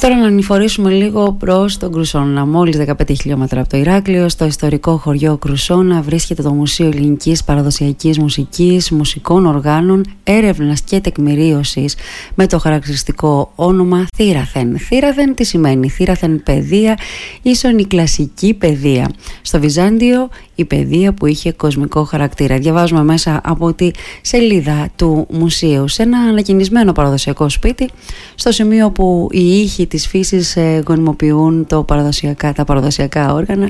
τώρα 0.00 0.16
να 0.16 0.26
ανηφορήσουμε 0.26 0.90
λίγο 0.90 1.32
προς 1.32 1.76
τον 1.76 1.92
Κρουσόνα. 1.92 2.46
Μόλις 2.46 2.76
15 2.76 2.92
χιλιόμετρα 3.20 3.60
από 3.60 3.68
το 3.68 3.76
Ηράκλειο, 3.76 4.28
στο 4.28 4.44
ιστορικό 4.44 4.96
χωριό 4.96 5.36
Κρουσόνα, 5.36 6.02
βρίσκεται 6.02 6.42
το 6.42 6.52
Μουσείο 6.52 6.86
Ελληνικής 6.86 7.44
Παραδοσιακής 7.44 8.18
Μουσικής, 8.18 8.90
Μουσικών 8.90 9.46
Οργάνων, 9.46 10.04
Έρευνας 10.24 10.80
και 10.80 11.00
Τεκμηρίωσης 11.00 11.96
με 12.34 12.46
το 12.46 12.58
χαρακτηριστικό 12.58 13.52
όνομα 13.54 14.06
Θήραθεν. 14.16 14.78
Θήραθεν 14.78 15.34
τι 15.34 15.44
σημαίνει, 15.44 15.88
Θήραθεν 15.88 16.42
παιδεία, 16.42 16.98
ίσον 17.42 17.78
η 17.78 17.84
κλασική 17.84 18.54
παιδεία. 18.54 19.10
Στο 19.42 19.60
Βυζάντιο 19.60 20.28
η 20.58 20.64
παιδεία 20.64 21.12
που 21.12 21.26
είχε 21.26 21.52
κοσμικό 21.52 22.04
χαρακτήρα. 22.04 22.58
Διαβάζουμε 22.58 23.02
μέσα 23.02 23.40
από 23.44 23.72
τη 23.72 23.90
σελίδα 24.20 24.88
του 24.96 25.26
μουσείου 25.30 25.88
σε 25.88 26.02
ένα 26.02 26.18
ανακοινισμένο 26.18 26.92
παραδοσιακό 26.92 27.48
σπίτι, 27.48 27.88
στο 28.34 28.52
σημείο 28.52 28.90
που 28.90 29.28
οι 29.30 29.60
ήχοι 29.60 29.86
της 29.88 30.06
φύσης 30.06 30.56
ε, 30.56 30.82
γονιμοποιούν 30.86 31.66
το 31.66 31.82
παραδοσιακά, 31.82 32.52
τα 32.52 32.64
παραδοσιακά 32.64 33.32
όργανα, 33.34 33.68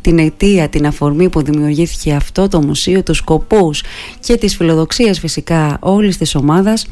την 0.00 0.18
αιτία, 0.18 0.68
την 0.68 0.86
αφορμή 0.86 1.28
που 1.28 1.42
δημιουργήθηκε 1.42 2.12
αυτό 2.12 2.48
το 2.48 2.62
μουσείο, 2.62 3.02
τους 3.02 3.16
σκοπούς 3.16 3.82
και 4.20 4.36
τις 4.36 4.56
φιλοδοξίες 4.56 5.18
φυσικά 5.18 5.76
όλης 5.80 6.16
της 6.16 6.34
ομάδας, 6.34 6.86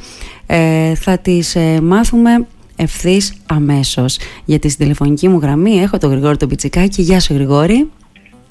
ε, 0.46 0.94
θα 0.94 1.18
τις 1.18 1.54
ε, 1.54 1.80
μάθουμε 1.82 2.46
ευθύς 2.76 3.34
αμέσως. 3.46 4.18
Γιατί 4.44 4.68
στην 4.68 4.82
τηλεφωνική 4.82 5.28
μου 5.28 5.38
γραμμή 5.38 5.80
έχω 5.80 5.98
τον 5.98 6.10
Γρηγόρη 6.10 6.36
τον 6.36 6.48
Πιτσικάκη. 6.48 7.02
Γεια 7.02 7.20
σου 7.20 7.34
Γρηγόρη. 7.34 7.88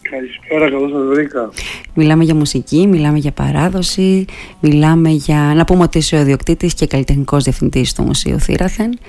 Καλησπέρα, 0.02 0.70
καλώς 0.70 0.92
σας 0.92 1.06
βρήκα. 1.14 1.50
Μιλάμε 1.94 2.24
για 2.24 2.36
μουσική, 2.36 2.88
μιλάμε 2.88 3.18
για 3.18 3.32
παράδοση, 3.32 4.26
μιλάμε 4.60 5.10
για... 5.10 5.54
Να 5.56 5.66
πούμε 5.66 5.84
ότι 5.84 5.98
είσαι 5.98 6.18
ο 6.18 6.24
διοκτήτης 6.24 6.74
και 6.74 6.88
καλλιτεχνικός 6.88 7.44
διευθυντής 7.44 7.94
του 7.94 8.04
Μουσείου 8.04 8.40
Θήραθεν 8.40 9.00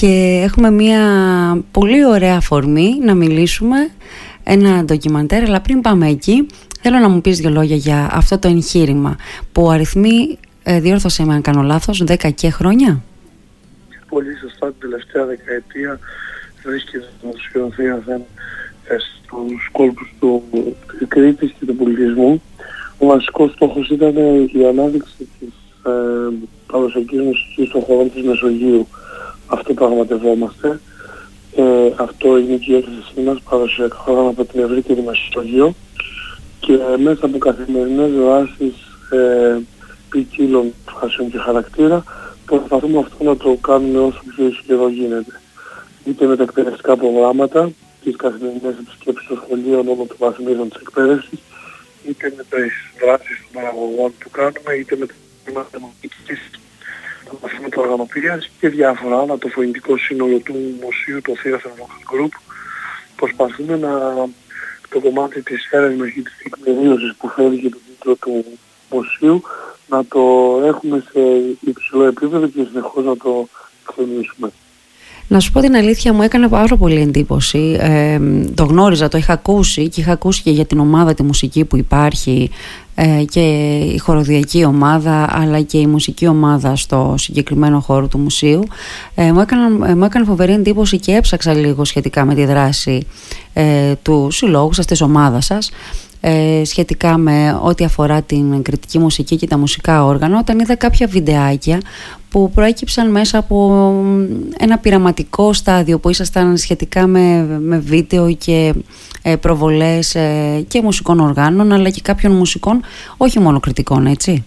και 0.00 0.42
έχουμε 0.44 0.70
μια 0.70 1.02
πολύ 1.70 2.06
ωραία 2.06 2.36
αφορμή 2.36 2.98
να 3.02 3.14
μιλήσουμε 3.14 3.76
ένα 4.44 4.84
ντοκιμαντέρ, 4.84 5.42
αλλά 5.42 5.60
πριν 5.60 5.80
πάμε 5.80 6.08
εκεί 6.08 6.46
θέλω 6.82 6.98
να 6.98 7.08
μου 7.08 7.20
πεις 7.20 7.38
δύο 7.38 7.50
λόγια 7.50 7.76
για 7.76 8.08
αυτό 8.12 8.38
το 8.38 8.48
εγχείρημα 8.48 9.16
που 9.52 9.70
αριθμεί, 9.70 10.38
ε, 10.62 10.80
διόρθωσε 10.80 11.24
με 11.24 11.34
αν 11.34 11.42
κάνω 11.42 11.62
λάθος, 11.62 12.04
10 12.06 12.30
και 12.30 12.50
χρόνια. 12.50 13.02
Πολύ 14.08 14.36
σωστά 14.36 14.66
την 14.66 14.76
τελευταία 14.80 15.24
δεκαετία 15.24 15.98
βρίσκεται 16.64 17.08
το 17.20 17.26
Μουσείο 17.26 17.70
Θήραθεν 17.76 18.22
στους 18.98 19.68
κόλπους 19.72 20.14
του 20.20 20.42
Κρήτης 21.08 21.54
και 21.58 21.66
του 21.66 21.76
πολιτισμού. 21.76 22.42
Ο 22.98 23.06
βασικός 23.06 23.52
στόχος 23.52 23.90
ήταν 23.90 24.14
η 24.52 24.66
ανάδειξη 24.66 25.28
της 25.38 25.48
ε, 25.86 25.90
παραδοσιακής 26.66 27.20
μουσικής 27.20 27.70
των 27.70 27.80
χωρών 27.80 28.10
της 28.12 28.22
Μεσογείου. 28.22 28.86
Αυτό 29.46 29.74
πραγματευόμαστε. 29.74 30.80
Ε, 31.56 31.92
αυτό 31.96 32.38
είναι 32.38 32.56
και 32.56 32.72
η 32.72 32.76
έκθεσή 32.76 33.20
μας 33.26 33.40
παραδοσιακά 33.50 33.96
χώρα 33.96 34.28
από 34.28 34.44
την 34.44 34.60
ευρύτερη 34.60 35.02
Μεσογείο 35.02 35.74
και 36.60 36.78
μέσα 36.98 37.26
από 37.26 37.38
καθημερινές 37.38 38.10
δράσεις 38.10 38.74
ε, 39.10 39.58
ποικίλων 40.08 40.72
φάσεων 40.86 41.30
και 41.30 41.38
χαρακτήρα 41.38 42.04
προσπαθούμε 42.46 42.98
αυτό 42.98 43.24
να 43.24 43.36
το 43.36 43.58
κάνουμε 43.60 43.98
όσο 43.98 44.22
πιο 44.34 44.46
ισχυρό 44.46 44.88
γίνεται. 44.88 45.40
Είτε 46.04 46.26
με 46.26 46.36
τα 46.36 46.42
εκπαιδευτικά 46.42 46.96
προγράμματα, 46.96 47.70
τις 48.04 48.16
καθημερινές 48.16 48.74
επισκέψεις 48.80 49.28
των 49.28 49.36
σχολείων 49.44 49.88
όλων 49.88 50.06
των 50.06 50.16
βαθμίδων 50.18 50.68
της 50.68 50.80
εκπαίδευσης, 50.80 51.38
είτε 52.08 52.32
με 52.36 52.42
τις 52.50 52.72
δράσεις 53.00 53.36
των 53.42 53.50
παραγωγών 53.52 54.12
που 54.18 54.30
κάνουμε, 54.30 54.72
είτε 54.80 54.96
με 54.96 55.06
τις 55.06 55.54
μαθηματικές 55.54 56.38
των 56.45 56.45
μαθήματων 57.76 57.84
οργανωπίας 57.84 58.50
και 58.60 58.68
διάφορα 58.68 59.20
άλλα, 59.20 59.38
το 59.38 59.48
φωνητικό 59.48 59.96
σύνολο 59.96 60.38
του 60.38 60.54
Μουσείου, 60.82 61.20
το 61.20 61.32
Theatre 61.44 61.70
Vocal 61.78 62.02
Group. 62.12 62.32
Προσπαθούμε 63.16 63.76
να 63.76 63.90
το 64.88 65.00
κομμάτι 65.00 65.42
της 65.42 65.68
έρευνας 65.70 66.10
και 66.10 66.22
της 66.22 66.38
εκμερίωσης 66.44 67.14
που 67.18 67.28
φέρει 67.28 67.58
και 67.58 67.68
το 67.68 67.78
τίτλο 67.86 68.14
του 68.14 68.44
Μουσείου 68.90 69.42
να 69.88 70.04
το 70.04 70.22
έχουμε 70.64 71.04
σε 71.12 71.20
υψηλό 71.60 72.04
επίπεδο 72.04 72.46
και 72.46 72.66
συνεχώς 72.70 73.04
να 73.04 73.16
το 73.16 73.48
εκτελήσουμε. 73.88 74.52
Να 75.28 75.40
σου 75.40 75.52
πω 75.52 75.60
την 75.60 75.76
αλήθεια, 75.76 76.12
μου 76.12 76.22
έκανε 76.22 76.48
πάρα 76.48 76.76
πολύ 76.76 77.00
εντύπωση. 77.00 77.76
Ε, 77.80 78.20
το 78.54 78.64
γνώριζα, 78.64 79.08
το 79.08 79.18
είχα 79.18 79.32
ακούσει 79.32 79.88
και 79.88 80.00
είχα 80.00 80.12
ακούσει 80.12 80.42
και 80.42 80.50
για 80.50 80.64
την 80.64 80.78
ομάδα, 80.78 81.14
τη 81.14 81.22
μουσική 81.22 81.64
που 81.64 81.76
υπάρχει 81.76 82.50
ε, 82.94 83.24
και 83.30 83.40
η 83.94 83.98
χοροδιακή 83.98 84.64
ομάδα 84.64 85.26
αλλά 85.30 85.60
και 85.60 85.78
η 85.78 85.86
μουσική 85.86 86.26
ομάδα 86.26 86.76
στο 86.76 87.14
συγκεκριμένο 87.18 87.80
χώρο 87.80 88.06
του 88.06 88.18
μουσείου. 88.18 88.62
Ε, 89.14 89.32
μου, 89.32 89.40
έκανε, 89.40 89.94
μου 89.94 90.04
έκανε 90.04 90.24
φοβερή 90.24 90.52
εντύπωση 90.52 90.98
και 90.98 91.12
έψαξα 91.12 91.54
λίγο 91.54 91.84
σχετικά 91.84 92.24
με 92.24 92.34
τη 92.34 92.44
δράση 92.44 93.06
ε, 93.52 93.94
του 94.02 94.28
συλλόγου 94.30 94.72
σας, 94.72 94.86
της 94.86 95.00
ομάδας 95.00 95.44
σας 95.44 95.70
ε, 96.20 96.62
σχετικά 96.64 97.16
με 97.16 97.60
ό,τι 97.62 97.84
αφορά 97.84 98.22
την 98.22 98.62
κριτική 98.62 98.98
μουσική 98.98 99.36
και 99.36 99.46
τα 99.46 99.58
μουσικά 99.58 100.04
όργανα 100.04 100.38
όταν 100.38 100.58
είδα 100.58 100.76
κάποια 100.76 101.06
βιντεάκια 101.06 101.80
που 102.30 102.50
προέκυψαν 102.50 103.10
μέσα 103.10 103.38
από 103.38 103.90
ένα 104.58 104.78
πειραματικό 104.78 105.52
στάδιο 105.52 105.98
που 105.98 106.10
ήσασταν 106.10 106.56
σχετικά 106.56 107.06
με, 107.06 107.42
με 107.60 107.78
βίντεο 107.78 108.34
και 108.34 108.74
ε, 109.22 109.36
προβολές 109.36 110.14
ε, 110.14 110.64
και 110.68 110.82
μουσικών 110.82 111.20
οργάνων 111.20 111.72
αλλά 111.72 111.90
και 111.90 112.00
κάποιων 112.02 112.32
μουσικών 112.32 112.82
όχι 113.16 113.38
μόνο 113.38 113.60
κριτικών 113.60 114.06
έτσι. 114.06 114.44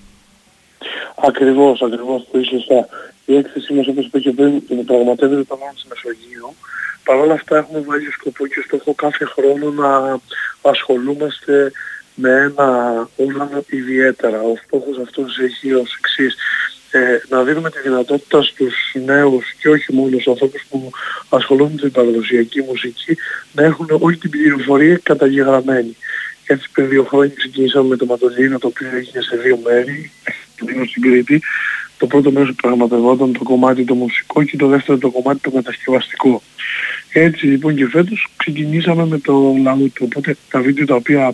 Ακριβώς, 1.28 1.82
ακριβώς 1.82 2.28
το 2.32 2.40
σωστά. 2.44 2.88
Η 3.26 3.36
έκθεσή 3.36 3.74
μας 3.74 3.88
όπως 3.88 4.06
είπα 4.06 4.20
και 4.20 4.32
πριν 4.32 4.86
πραγματεύεται 4.86 5.44
το 5.44 5.58
μόνο 5.60 5.72
της 5.74 5.86
Μεσογείου 5.90 6.56
Παρ' 7.10 7.20
όλα 7.20 7.34
αυτά 7.34 7.58
έχουμε 7.58 7.84
βάλει 7.86 8.12
σκοπό 8.12 8.48
και 8.48 8.64
στόχο 8.66 8.94
κάθε 8.94 9.26
χρόνο 9.26 9.72
να 9.72 10.20
ασχολούμαστε 10.62 11.72
με 12.16 12.30
ένα 12.30 12.70
όργανο 13.16 13.64
ιδιαίτερα. 13.70 14.42
Ο 14.42 14.56
στόχος 14.66 14.98
αυτός 14.98 15.38
έχει 15.40 15.74
ως 15.74 15.96
εξής. 16.00 16.36
Ε, 16.92 17.20
να 17.30 17.44
δίνουμε 17.44 17.70
τη 17.70 17.80
δυνατότητα 17.80 18.42
στους 18.42 18.76
νέους 19.06 19.54
και 19.62 19.70
όχι 19.70 19.94
μόνο 19.94 20.10
στους 20.10 20.28
ανθρώπους 20.28 20.64
που 20.70 20.92
ασχολούνται 21.30 21.74
με 21.74 21.82
την 21.82 21.92
παραδοσιακή 21.92 22.62
μουσική 22.62 23.18
να 23.52 23.64
έχουν 23.64 23.88
όλη 24.00 24.18
την 24.18 24.30
πληροφορία 24.30 25.00
καταγεγραμμένη. 25.04 25.96
Έτσι 26.46 26.70
πριν 26.72 26.90
δύο 26.90 27.04
χρόνια 27.04 27.34
ξεκινήσαμε 27.36 27.88
με 27.88 27.96
το 27.96 28.06
Ματολίνο 28.06 28.58
το 28.60 28.68
οποίο 28.68 28.88
έγινε 28.88 29.22
σε 29.22 29.36
δύο 29.38 29.60
μέρη, 29.64 30.12
στην 30.90 31.02
Κρήτη. 31.02 31.42
Το 32.00 32.08
πρώτο 32.08 32.32
μέρος 32.32 32.56
πραγματευόταν 32.56 33.34
το 33.34 33.44
κομμάτι 33.44 33.84
το 33.84 33.94
μουσικό 33.94 34.44
και 34.44 34.58
το 34.58 34.68
δεύτερο 34.68 34.98
το 34.98 35.10
κομμάτι 35.10 35.40
το 35.40 35.52
κατασκευαστικό. 35.52 36.42
Έτσι 37.14 37.46
λοιπόν 37.46 37.76
και 37.76 37.88
φέτος 37.88 38.28
ξεκινήσαμε 38.36 39.06
με 39.06 39.20
το 39.20 39.56
λαού 39.64 39.92
του. 39.94 40.04
Οπότε 40.06 40.36
τα 40.50 40.60
βίντεο 40.62 40.86
τα 40.86 40.96
οποία 40.96 41.34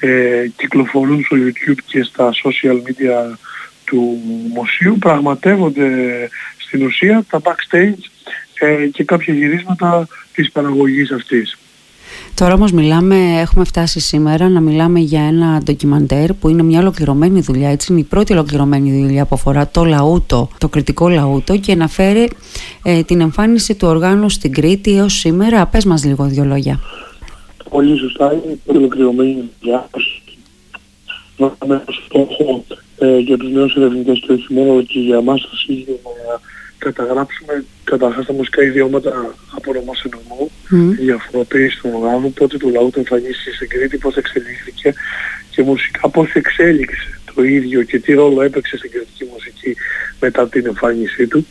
ε, 0.00 0.46
κυκλοφορούν 0.56 1.24
στο 1.24 1.36
YouTube 1.36 1.78
και 1.86 2.02
στα 2.02 2.30
social 2.44 2.76
media 2.76 3.36
του 3.84 4.20
μουσείου 4.54 4.96
πραγματεύονται 4.98 5.88
στην 6.56 6.86
ουσία 6.86 7.24
τα 7.30 7.40
backstage 7.42 8.02
ε, 8.58 8.86
και 8.86 9.04
κάποια 9.04 9.34
γυρίσματα 9.34 10.08
της 10.32 10.52
παραγωγής 10.52 11.10
αυτής. 11.10 11.58
Τώρα 12.34 12.54
όμως 12.54 12.72
μιλάμε, 12.72 13.16
έχουμε 13.40 13.64
φτάσει 13.64 14.00
σήμερα 14.00 14.48
να 14.48 14.60
μιλάμε 14.60 15.00
για 15.00 15.22
ένα 15.22 15.60
ντοκιμαντέρ 15.64 16.32
που 16.32 16.48
είναι 16.48 16.62
μια 16.62 16.80
ολοκληρωμένη 16.80 17.40
δουλειά, 17.40 17.70
έτσι 17.70 17.92
είναι 17.92 18.00
η 18.00 18.04
πρώτη 18.04 18.32
ολοκληρωμένη 18.32 19.02
δουλειά 19.02 19.24
που 19.24 19.34
αφορά 19.34 19.68
το 19.68 19.84
λαούτο, 19.84 20.48
το 20.58 20.68
κριτικό 20.68 21.08
λαούτο 21.08 21.56
και 21.56 21.74
να 21.74 21.88
φέρει 21.88 22.30
ε, 22.82 23.02
την 23.02 23.20
εμφάνιση 23.20 23.74
του 23.74 23.88
οργάνου 23.88 24.28
στην 24.28 24.52
Κρήτη 24.52 24.96
έως 24.96 25.12
σήμερα. 25.12 25.66
Πες 25.66 25.84
μας 25.84 26.04
λίγο 26.04 26.24
δύο 26.24 26.44
λόγια. 26.44 26.80
Πολύ 27.70 27.98
σωστά, 27.98 28.32
είναι 28.32 28.52
η 28.52 28.60
πρώτη 28.64 28.78
ολοκληρωμένη 28.78 29.50
δουλειά. 29.60 29.88
Με 31.66 31.84
στόχο 32.06 32.64
ε, 32.98 33.18
για 33.18 33.36
τους 33.36 33.50
νέους 33.50 33.74
ερευνητές 33.74 34.20
και 34.26 34.32
όχι 34.32 34.52
μόνο 34.52 34.82
και 34.82 34.98
για 34.98 35.16
εμάς 35.16 35.40
το 35.40 35.56
σύγχρονο 35.56 36.00
καταγράψουμε 36.82 37.64
καταρχάς 37.84 38.26
τα 38.26 38.32
μουσικά 38.32 38.62
ιδιώματα 38.62 39.34
από 39.56 39.72
νομό 39.72 39.94
σε 39.94 40.08
νομό, 40.12 40.50
mm. 40.70 40.98
η 41.00 41.04
διαφοροποίηση 41.04 41.78
του 41.78 41.90
οργάνου, 41.94 42.32
πότε 42.32 42.56
το 42.56 42.68
λαού 42.68 42.90
το 42.90 42.98
εμφανίστηκε 42.98 43.50
στην 43.54 43.68
Κρήτη, 43.68 43.96
πώς 43.96 44.16
εξελίχθηκε 44.16 44.94
και 45.50 45.62
μουσικά 45.62 46.08
πώς 46.08 46.32
εξέλιξε 46.32 47.20
το 47.34 47.42
ίδιο 47.42 47.82
και 47.82 47.98
τι 47.98 48.12
ρόλο 48.12 48.42
έπαιξε 48.42 48.76
στην 48.76 48.90
κριτική 48.90 49.24
μουσική 49.32 49.76
μετά 50.20 50.48
την 50.48 50.66
εμφάνισή 50.66 51.26
του 51.26 51.46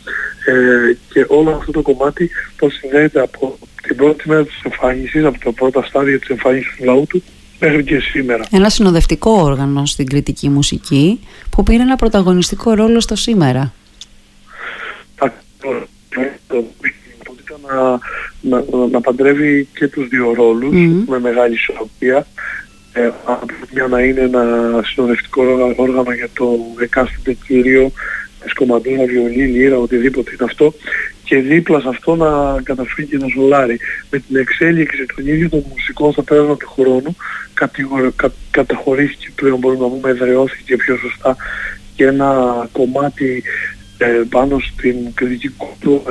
ε, 0.45 0.95
και 1.13 1.25
όλο 1.27 1.51
αυτό 1.51 1.71
το 1.71 1.81
κομμάτι 1.81 2.29
πώς 2.57 2.73
συνδέεται 2.73 3.21
από 3.21 3.57
την 3.81 3.95
πρώτη 3.95 4.29
μέρα 4.29 4.45
της 4.45 4.61
εμφάνισης, 4.63 5.25
από 5.25 5.39
τα 5.39 5.51
πρώτα 5.51 5.83
στάδια 5.83 6.19
της 6.19 6.29
εμφάνισης 6.29 6.75
του 6.75 6.83
λαού 6.83 7.05
του 7.09 7.23
μέχρι 7.59 7.83
και 7.83 7.99
σήμερα. 7.99 8.43
Ένα 8.51 8.69
συνοδευτικό 8.69 9.31
όργανο 9.31 9.85
στην 9.85 10.05
κριτική 10.05 10.49
μουσική 10.49 11.19
που 11.49 11.63
πήρε 11.63 11.81
ένα 11.81 11.95
πρωταγωνιστικό 11.95 12.73
ρόλο 12.73 12.99
στο 12.99 13.15
σήμερα 13.15 13.73
να, 17.67 17.99
να, 18.41 18.63
να 18.91 19.01
παντρεύει 19.01 19.67
και 19.73 19.87
τους 19.87 20.07
δύο 20.07 20.33
ρόλους 20.33 20.75
με 21.07 21.19
μεγάλη 21.19 21.53
ισορροπία. 21.53 22.27
Ε, 22.93 23.09
μια 23.73 23.87
να 23.87 24.01
είναι 24.01 24.21
ένα 24.21 24.43
συνοδευτικό 24.85 25.43
όργανο 25.75 26.11
για 26.13 26.29
το 26.33 26.59
εκάστοτε 26.79 27.33
κύριο, 27.33 27.91
σκομαντούρα, 28.45 29.05
βιολί, 29.05 29.45
λύρα, 29.45 29.77
οτιδήποτε 29.77 30.31
είναι 30.31 30.49
αυτό 30.49 30.73
και 31.23 31.37
δίπλα 31.37 31.79
σε 31.79 31.87
αυτό 31.87 32.15
να 32.15 32.61
καταφέρει 32.63 33.07
και 33.07 33.17
να 33.17 33.27
ζολάρει. 33.35 33.79
Με 34.09 34.19
την 34.19 34.35
εξέλιξη 34.35 35.05
των 35.15 35.27
ίδιων 35.27 35.49
των 35.49 35.63
μουσικών 35.69 36.11
στα 36.11 36.23
πέρασμα 36.23 36.57
του 36.57 36.69
χρόνου 36.69 37.15
κα, 37.53 37.71
καταχωρήθηκε 38.51 39.31
πλέον 39.35 39.57
μπορούμε 39.57 39.85
να 39.85 39.91
πούμε 39.91 40.09
εδραιώθηκε 40.09 40.75
πιο 40.75 40.97
σωστά 40.97 41.35
και 41.95 42.05
ένα 42.05 42.29
κομμάτι 42.71 43.43
ε, 43.45 43.80
πάνω 44.29 44.59
στην 44.59 44.95
κριτική 45.13 45.51
του 45.79 46.03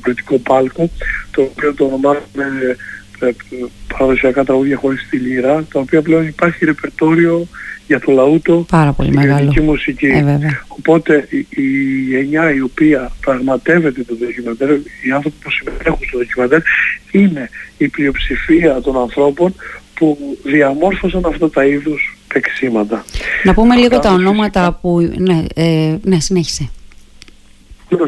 κριτικό 0.00 0.38
πάλκο 0.38 0.90
το 1.30 1.42
οποίο 1.42 1.74
το 1.74 1.84
ονομάζουμε 1.84 2.76
ε, 3.20 3.30
παραδοσιακά 3.88 4.44
τραγούδια 4.44 4.76
χωρίς 4.76 5.06
τη 5.10 5.16
λύρα 5.16 5.64
τα 5.72 5.80
οποία 5.80 6.02
πλέον 6.02 6.26
υπάρχει 6.26 6.64
ρεπερτόριο 6.64 7.46
για 7.86 8.00
το 8.00 8.12
λαούτο 8.12 8.66
Πάρα 8.70 8.92
πολύ 8.92 9.10
μεγάλο. 9.10 9.62
μουσική. 9.62 10.06
Ε, 10.06 10.38
Οπότε 10.68 11.26
η, 11.30 11.46
η 11.50 11.66
γενιά 12.08 12.54
η 12.54 12.60
οποία 12.60 13.12
πραγματεύεται 13.20 14.02
το 14.02 14.14
ντοκιμαντέρ, 14.14 14.70
οι 14.70 15.10
άνθρωποι 15.14 15.36
που 15.42 15.50
συμμετέχουν 15.50 16.06
στο 16.08 16.18
ντοκιμαντέρ 16.18 16.60
είναι 17.10 17.50
η 17.78 17.88
πλειοψηφία 17.88 18.80
των 18.80 18.96
ανθρώπων 18.96 19.54
που 19.94 20.38
διαμόρφωσαν 20.44 21.24
αυτά 21.26 21.50
τα 21.50 21.64
είδους 21.64 22.16
παίξήματα. 22.28 23.04
Να 23.42 23.54
πούμε 23.54 23.76
λίγο 23.76 23.98
τα 23.98 24.12
ονόματα 24.12 24.78
που... 24.80 25.12
Ναι, 25.18 25.44
ε, 25.54 25.96
ναι 26.02 26.20
συνέχισε. 26.20 26.70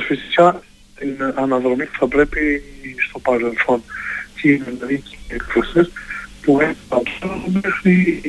Φυσικά 0.06 0.62
την 0.98 1.32
αναδρομή 1.34 1.84
που 1.84 1.98
θα 1.98 2.06
πρέπει 2.06 2.62
στο 3.08 3.18
παρελθόν 3.18 3.82
και 4.40 4.48
οι 4.48 4.62
δηλαδή 4.66 5.02
εκφραστές 5.28 5.90
που 6.42 6.60
έφτασαν 6.60 7.60
μέχρι 7.62 8.20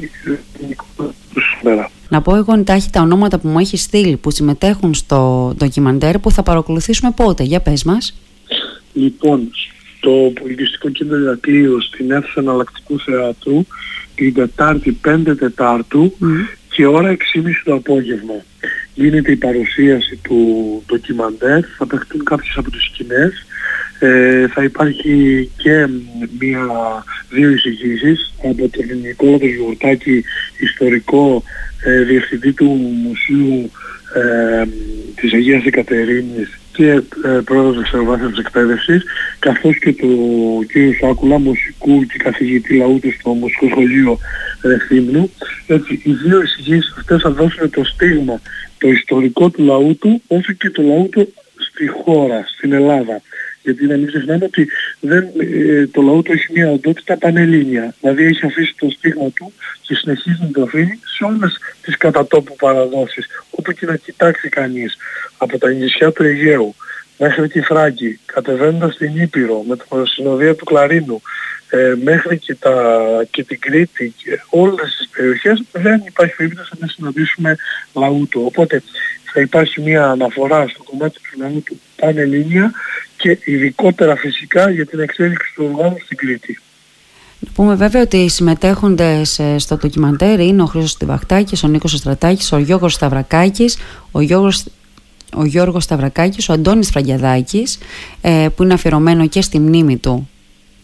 σήμερα. 1.59 1.89
Να 2.09 2.21
πω 2.21 2.35
εγώ 2.35 2.53
εντάχει 2.53 2.89
τα 2.89 3.01
ονόματα 3.01 3.39
που 3.39 3.47
μου 3.47 3.59
έχεις 3.59 3.81
στείλει 3.81 4.17
που 4.17 4.31
συμμετέχουν 4.31 4.93
στο 4.93 5.53
ντοκιμαντέρ 5.57 6.19
που 6.19 6.31
θα 6.31 6.43
παρακολουθήσουμε 6.43 7.11
πότε. 7.11 7.43
Για 7.43 7.59
πες 7.59 7.83
μας. 7.83 8.19
Λοιπόν, 8.93 9.51
το 9.99 10.11
πολιτιστικό 10.39 10.89
κέντρο 10.89 11.17
Ηρακλείου 11.17 11.81
στην 11.81 12.11
αίθουσα 12.11 12.39
εναλλακτικού 12.39 12.99
θεάτρου 12.99 13.65
την 14.15 14.33
Τετάρτη 14.33 14.99
5 15.05 15.35
Τετάρτου 15.39 16.13
και 16.69 16.85
ώρα 16.85 17.11
6.30 17.11 17.17
το 17.63 17.73
απόγευμα. 17.73 18.33
Γίνεται 18.97 19.31
η 19.31 19.35
παρουσίαση 19.35 20.19
του 20.23 20.39
ντοκιμαντέρ, 20.87 21.63
θα 21.77 21.85
παιχτούν 21.87 22.23
κάποιες 22.23 22.57
από 22.57 22.71
τις 22.71 22.83
σκηνές, 22.83 23.45
ε, 23.99 24.47
θα 24.47 24.63
υπάρχει 24.63 25.49
και 25.57 25.87
μία, 26.39 26.67
δύο 27.29 27.49
εισηγήσεις 27.49 28.33
από 28.43 28.69
τον 28.69 28.99
Νικόλα 29.01 29.37
τον 29.37 29.47
Γιουρτάκη, 29.47 30.23
ιστορικό 30.59 31.43
ε, 31.83 32.01
διευθυντή 32.01 32.51
του 32.51 32.65
Μουσείου 33.03 33.71
ε, 34.15 34.65
της 35.15 35.33
Αγίας 35.33 35.65
Εκατερίνης 35.65 36.59
και 36.77 36.89
ε, 37.25 37.29
πρόεδρος 37.45 37.77
της 37.77 37.87
Ευρωβάθμιας 37.87 38.37
Εκπαίδευσης 38.37 39.03
καθώς 39.39 39.79
και 39.79 39.93
του 39.93 40.11
κ. 40.67 40.73
Σάκουλα, 40.99 41.39
μουσικού 41.39 42.05
και 42.05 42.17
καθηγητή 42.17 42.77
λαού 42.77 42.99
του 42.99 43.11
στο 43.19 43.29
Μουσικό 43.29 43.67
Σχολείο 43.69 44.19
Ρεθύμνου. 44.61 45.31
Έτσι, 45.67 46.01
οι 46.03 46.11
δύο 46.11 46.41
εισηγήσεις 46.41 46.93
αυτές 46.97 47.21
θα 47.21 47.29
δώσουν 47.29 47.69
το 47.69 47.83
στίγμα 47.83 48.41
το 48.77 48.87
ιστορικό 48.87 49.49
του 49.49 49.63
λαού 49.63 49.97
του 49.97 50.21
όσο 50.27 50.53
και 50.53 50.69
το 50.69 50.81
λαού 50.81 51.09
του 51.11 51.33
στη 51.69 51.87
χώρα, 51.87 52.43
στην 52.47 52.73
Ελλάδα 52.73 53.21
γιατί 53.67 53.85
να 53.85 53.97
μην 53.97 54.07
ξεχνάμε 54.07 54.45
ότι 54.45 54.67
δεν, 54.99 55.29
ε, 55.39 55.87
το 55.87 56.01
λαό 56.01 56.21
του 56.21 56.31
έχει 56.31 56.47
μια 56.53 56.71
οντότητα 56.71 57.17
πανελλήνια. 57.17 57.95
Δηλαδή 58.01 58.23
έχει 58.23 58.45
αφήσει 58.45 58.75
το 58.79 58.89
στίγμα 58.89 59.29
του 59.29 59.53
και 59.81 59.95
συνεχίζει 59.95 60.37
να 60.41 60.51
το 60.51 60.61
αφήνει 60.61 60.99
σε 61.15 61.23
όλες 61.23 61.57
τις 61.81 61.97
κατατόπου 61.97 62.55
παραδόσεις. 62.55 63.25
Όπου 63.49 63.71
και 63.71 63.85
να 63.85 63.95
κοιτάξει 63.95 64.49
κανείς 64.49 64.97
από 65.37 65.57
τα 65.57 65.69
νησιά 65.71 66.11
του 66.11 66.23
Αιγαίου 66.23 66.75
μέχρι 67.17 67.47
τη 67.47 67.61
Φράγκη, 67.61 68.19
κατεβαίνοντας 68.25 68.93
στην 68.93 69.21
Ήπειρο 69.21 69.63
με 69.67 69.75
την 69.75 70.05
συνοδεία 70.05 70.55
του 70.55 70.65
Κλαρίνου, 70.65 71.21
ε, 71.69 71.93
μέχρι 72.03 72.37
και, 72.37 72.55
τα, 72.55 72.75
και 73.31 73.43
την 73.43 73.59
Κρήτη 73.59 74.13
και 74.17 74.39
όλες 74.49 74.95
τις 74.97 75.09
περιοχές 75.15 75.63
δεν 75.71 76.01
υπάρχει 76.05 76.35
περίπτωση 76.35 76.71
να 76.79 76.87
συναντήσουμε 76.87 77.55
λαού 77.93 78.27
του. 78.27 78.41
Οπότε 78.45 78.83
θα 79.33 79.41
υπάρχει 79.41 79.81
μια 79.81 80.09
αναφορά 80.09 80.67
στο 80.67 80.83
κομμάτι 80.83 81.19
του 81.19 81.41
λαού 81.41 81.63
του 81.65 81.79
πανελλήνια 81.95 82.71
και 83.17 83.37
ειδικότερα 83.45 84.15
φυσικά 84.15 84.69
για 84.69 84.85
την 84.85 84.99
εξέλιξη 84.99 85.53
του 85.55 85.69
οργάνου 85.73 85.97
στην 86.03 86.17
Κρήτη. 86.17 86.59
Να 87.39 87.51
πούμε 87.53 87.75
βέβαια 87.75 88.01
ότι 88.01 88.17
οι 88.17 88.29
συμμετέχοντες 88.29 89.39
ε, 89.39 89.57
στο 89.57 89.77
ντοκιμαντέρ 89.77 90.39
είναι 90.39 90.61
ο 90.61 90.65
Χρήστος 90.65 90.91
Στιβαχτάκης, 90.91 91.63
ο 91.63 91.67
Νίκος 91.67 91.91
Στρατάκης, 91.91 92.51
ο 92.51 92.57
Γιώργος 92.57 92.93
Σταυρακάκης, 92.93 93.77
ο 94.11 94.21
Γιώργος, 94.21 94.65
ο 95.35 95.45
Γιώργος 95.45 95.83
Σταυρακάκης, 95.83 96.49
ο 96.49 96.53
Αντώνης 96.53 96.89
Φραγκιαδάκης 96.89 97.77
ε, 98.21 98.47
που 98.55 98.63
είναι 98.63 98.73
αφιερωμένο 98.73 99.27
και 99.27 99.41
στη 99.41 99.59
μνήμη 99.59 99.97
του 99.97 100.29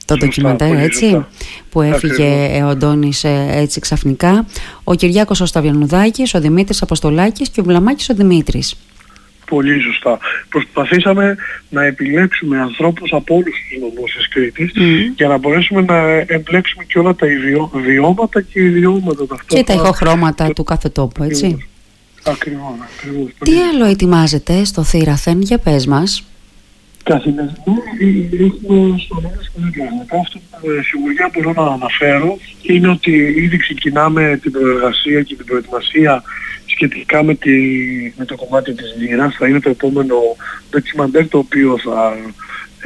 το 0.05 0.15
ντοκιμαντέρ 0.15 0.77
έτσι 0.77 1.25
που 1.69 1.81
έφυγε 1.81 2.61
ο 2.63 2.67
Αντώνης 2.67 3.23
ε, 3.23 3.47
έτσι 3.51 3.79
ξαφνικά. 3.79 4.45
Ο 4.83 4.93
Κυριάκος 4.95 5.41
ο 5.41 5.45
Σταβιανουδάκης, 5.45 6.33
ο 6.33 6.39
Δημήτρης 6.39 6.81
Αποστολάκης 6.81 7.49
και 7.49 7.59
ο 7.59 7.63
Βλαμάκης 7.63 8.09
ο 8.09 8.13
Δημήτρης 8.13 8.75
πολύ 9.45 9.81
σωστά. 9.81 10.19
Προσπαθήσαμε 10.49 11.35
να 11.69 11.83
επιλέξουμε 11.83 12.59
ανθρώπους 12.59 13.13
από 13.13 13.35
όλους 13.35 13.55
τους 13.69 13.79
νομούς 13.81 14.13
της 14.15 14.27
Κρήτης 14.29 14.71
για 15.15 15.27
να 15.27 15.37
μπορέσουμε 15.37 15.81
να 15.81 15.97
εμπλέξουμε 16.27 16.83
και 16.83 16.99
όλα 16.99 17.15
τα 17.15 17.27
βιώματα 17.73 18.41
και 18.41 18.59
ιδιώματα 18.59 19.27
ταυτόχρονα. 19.27 19.45
Και 19.47 19.63
τα 19.63 19.73
ηχοχρώματα 19.73 20.53
του 20.53 20.63
κάθε 20.63 20.89
τόπου, 20.89 21.23
έτσι. 21.23 21.67
Ακριβώς, 22.23 22.73
ακριβώς. 22.97 23.31
Τι 23.39 23.51
άλλο 23.73 23.85
ετοιμάζετε 23.85 24.65
στο 24.65 24.83
Θήραθεν, 24.83 25.41
για 25.41 25.57
πες 25.57 25.85
μας; 25.85 26.23
Καθημερινά 27.03 27.53
έχουμε 28.31 28.97
στο 28.97 29.59
νόμο 29.75 30.05
Αυτό 30.21 30.39
που 30.39 30.67
σιγουριά 30.83 31.31
μπορώ 31.33 31.63
να 31.65 31.73
αναφέρω 31.73 32.37
είναι 32.61 32.89
ότι 32.89 33.11
ήδη 33.37 33.57
ξεκινάμε 33.57 34.39
την 34.41 34.51
προεργασία 34.51 35.21
και 35.21 35.35
την 35.35 35.45
προετοιμασία 35.45 36.23
σχετικά 36.73 37.23
με, 37.23 37.35
τη, 37.35 37.51
με 38.17 38.25
το 38.25 38.35
κομμάτι 38.35 38.73
της 38.73 38.95
λύρας. 38.99 39.35
Θα 39.35 39.47
είναι 39.47 39.59
το 39.59 39.69
επόμενο 39.69 40.15
ντοκιμαντέρ 40.69 41.27
το 41.27 41.37
οποίο 41.37 41.77
θα 41.77 42.15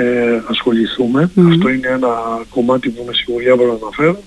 ε, 0.04 0.42
ασχοληθούμε. 0.50 1.32
Αυτό 1.50 1.70
είναι 1.70 1.88
ένα 1.88 2.14
κομμάτι 2.50 2.90
που 2.90 3.04
με 3.08 3.14
σιγουριά 3.14 3.56
μπορώ 3.56 3.72
να 3.72 3.78
αναφέρω. 3.86 4.24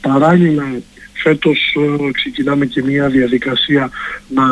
Παράλληλα 0.00 0.64
φέτος 1.12 1.76
ε, 1.76 2.10
ξεκινάμε 2.10 2.66
και 2.66 2.82
μια 2.82 3.08
διαδικασία 3.08 3.90
να 4.28 4.44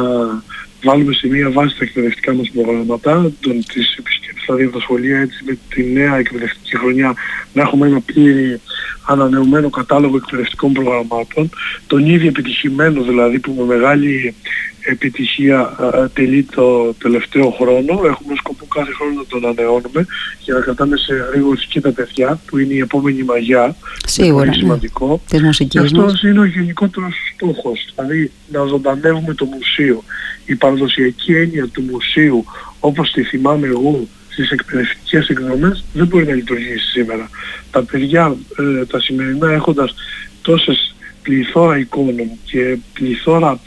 βάλουμε 0.86 1.12
σε 1.12 1.26
μια 1.28 1.50
βάση 1.50 1.78
τα 1.78 1.84
εκπαιδευτικά 1.84 2.34
μας 2.34 2.50
προγράμματα, 2.50 3.32
τον, 3.40 3.64
τις 3.72 3.96
επισκέπτες 3.98 4.44
δηλαδή 4.46 4.68
τα 4.68 4.80
σχολεία 4.80 5.18
έτσι 5.20 5.44
με 5.46 5.58
τη 5.68 5.82
νέα 5.84 6.18
εκπαιδευτική 6.18 6.76
χρονιά 6.76 7.14
να 7.52 7.62
έχουμε 7.62 7.86
ένα 7.86 8.00
πλήρη 8.00 8.60
ανανεωμένο 9.06 9.70
κατάλογο 9.70 10.16
εκπαιδευτικών 10.16 10.72
προγραμμάτων, 10.72 11.50
τον 11.86 12.06
ίδιο 12.06 12.28
επιτυχημένο 12.28 13.02
δηλαδή 13.02 13.38
που 13.38 13.54
με 13.58 13.64
μεγάλη 13.64 14.34
επιτυχία 14.86 15.76
τελεί 16.12 16.42
το 16.42 16.92
τελευταίο 16.92 17.50
χρόνο. 17.50 17.92
Έχουμε 17.92 18.34
σκοπό 18.36 18.66
κάθε 18.74 18.92
χρόνο 18.92 19.12
να 19.14 19.26
τον 19.28 19.44
ανανεώνουμε 19.44 20.06
για 20.40 20.54
να 20.54 20.60
κρατάμε 20.60 20.96
σε 20.96 21.14
και 21.68 21.80
τα 21.80 21.92
παιδιά 21.92 22.40
που 22.46 22.58
είναι 22.58 22.74
η 22.74 22.78
επόμενη 22.78 23.22
μαγιά. 23.22 23.76
Σίγουρα. 24.06 24.44
Είναι 24.44 24.54
σημαντικό. 24.54 25.20
Ναι. 25.32 25.50
Και 25.68 25.78
αυτός 25.78 26.22
είναι 26.22 26.40
ο 26.40 26.44
γενικότερος 26.44 27.14
στόχος. 27.34 27.88
Δηλαδή 27.94 28.30
να 28.52 28.64
ζωντανεύουμε 28.64 29.34
το 29.34 29.44
μουσείο. 29.44 30.04
Η 30.46 30.54
παραδοσιακή 30.54 31.34
έννοια 31.34 31.68
του 31.68 31.82
μουσείου 31.82 32.44
όπως 32.80 33.10
τη 33.10 33.22
θυμάμαι 33.22 33.66
εγώ 33.66 34.06
στις 34.28 34.50
εκπαιδευτικές 34.50 35.28
εκδρομές 35.28 35.84
δεν 35.92 36.06
μπορεί 36.06 36.26
να 36.26 36.34
λειτουργήσει 36.34 36.86
σήμερα. 36.86 37.30
Τα 37.70 37.82
παιδιά 37.82 38.36
ε, 38.58 38.84
τα 38.84 39.00
σημερινά 39.00 39.52
έχοντας 39.52 39.94
τόσες 40.42 40.94
πληθώρα 41.22 41.78
εικόνων 41.78 42.30
και 42.44 42.76
πληθώρα 42.92 43.60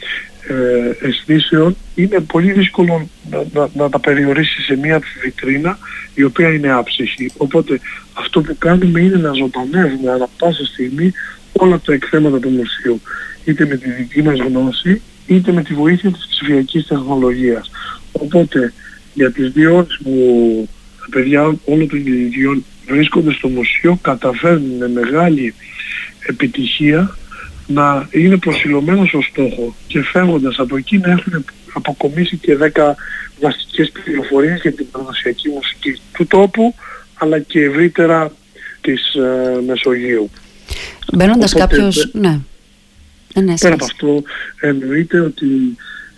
ε, 0.48 1.06
αισθήσεων 1.06 1.76
είναι 1.94 2.20
πολύ 2.20 2.52
δύσκολο 2.52 3.08
να, 3.30 3.44
να, 3.52 3.68
να, 3.74 3.88
τα 3.88 3.98
περιορίσεις 3.98 4.64
σε 4.64 4.76
μια 4.76 5.00
βιτρίνα 5.22 5.78
η 6.14 6.22
οποία 6.22 6.52
είναι 6.52 6.72
άψυχη. 6.72 7.30
Οπότε 7.36 7.80
αυτό 8.12 8.40
που 8.40 8.56
κάνουμε 8.58 9.00
είναι 9.00 9.16
να 9.16 9.32
ζωντανεύουμε 9.32 10.10
ανά 10.10 10.28
πάσα 10.38 10.64
στιγμή 10.64 11.12
όλα 11.52 11.80
τα 11.84 11.92
εκθέματα 11.92 12.38
του 12.38 12.48
μουσείου. 12.48 13.00
Είτε 13.44 13.66
με 13.66 13.76
τη 13.76 13.90
δική 13.90 14.22
μας 14.22 14.38
γνώση 14.38 15.02
είτε 15.26 15.52
με 15.52 15.62
τη 15.62 15.74
βοήθεια 15.74 16.10
της 16.10 16.26
ψηφιακής 16.30 16.86
τεχνολογίας. 16.86 17.70
Οπότε 18.12 18.72
για 19.14 19.32
τις 19.32 19.50
δύο 19.50 19.76
ώρες 19.76 19.98
που 20.02 20.68
τα 21.00 21.06
παιδιά 21.10 21.40
όλων 21.64 21.88
των 21.88 21.98
ηλικιών 21.98 22.64
βρίσκονται 22.86 23.32
στο 23.32 23.48
μουσείο 23.48 23.98
καταφέρνουν 24.02 24.76
με 24.76 24.88
μεγάλη 24.88 25.54
επιτυχία 26.26 27.16
να 27.72 28.08
είναι 28.10 28.36
προσιλωμένο 28.36 29.04
στο 29.04 29.20
στόχο 29.22 29.74
και 29.86 30.02
φεύγοντας 30.02 30.58
από 30.58 30.76
εκεί 30.76 30.98
να 30.98 31.10
έχουν 31.10 31.44
αποκομίσει 31.72 32.36
και 32.36 32.58
10 32.60 32.94
βασικές 33.40 33.90
πληροφορίες 33.90 34.60
για 34.60 34.72
την 34.72 34.90
παραδοσιακή 34.90 35.48
μουσική 35.48 36.00
του 36.12 36.26
τόπου 36.26 36.74
αλλά 37.14 37.38
και 37.38 37.60
ευρύτερα 37.60 38.32
της 38.80 39.14
ε, 39.14 39.60
Μεσογείου. 39.66 40.30
Μπαίνοντας 41.12 41.54
Οπότε, 41.54 41.66
κάποιος... 41.68 42.10
Ναι. 42.12 42.40
ναι. 43.34 43.54
πέρα 43.60 43.74
από 43.74 43.84
αυτό 43.84 44.22
εννοείται 44.60 45.20
ότι 45.20 45.46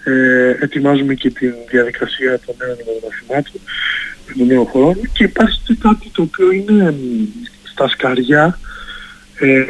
ε, 0.05 0.57
ετοιμάζουμε 0.61 1.15
και 1.15 1.31
τη 1.31 1.47
διαδικασία 1.71 2.41
των 2.47 2.55
νέων 2.59 2.77
ημερομαθημάτων 2.83 3.61
με 4.27 4.35
τον 4.39 4.47
νέο 4.47 4.65
χρόνο 4.65 5.01
και 5.13 5.25
υπάρχει 5.25 5.61
και 5.65 5.77
κάτι 5.81 6.11
το 6.13 6.23
οποίο 6.23 6.51
είναι 6.51 6.95
στα 7.63 7.89
σκαριά 7.89 8.59
ε, 9.39 9.65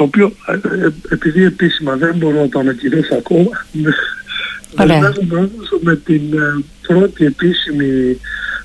το 0.00 0.06
οποίο 0.06 0.32
ε, 0.46 0.52
ε, 0.52 0.92
επειδή 1.08 1.44
επίσημα 1.44 1.96
δεν 1.96 2.14
μπορώ 2.16 2.40
να 2.40 2.48
το 2.48 2.58
ανακοινώσω 2.58 3.14
ακόμα 3.14 3.66
με 5.80 5.96
την 5.96 6.22
πρώτη 6.86 7.24
επίσημη 7.24 8.18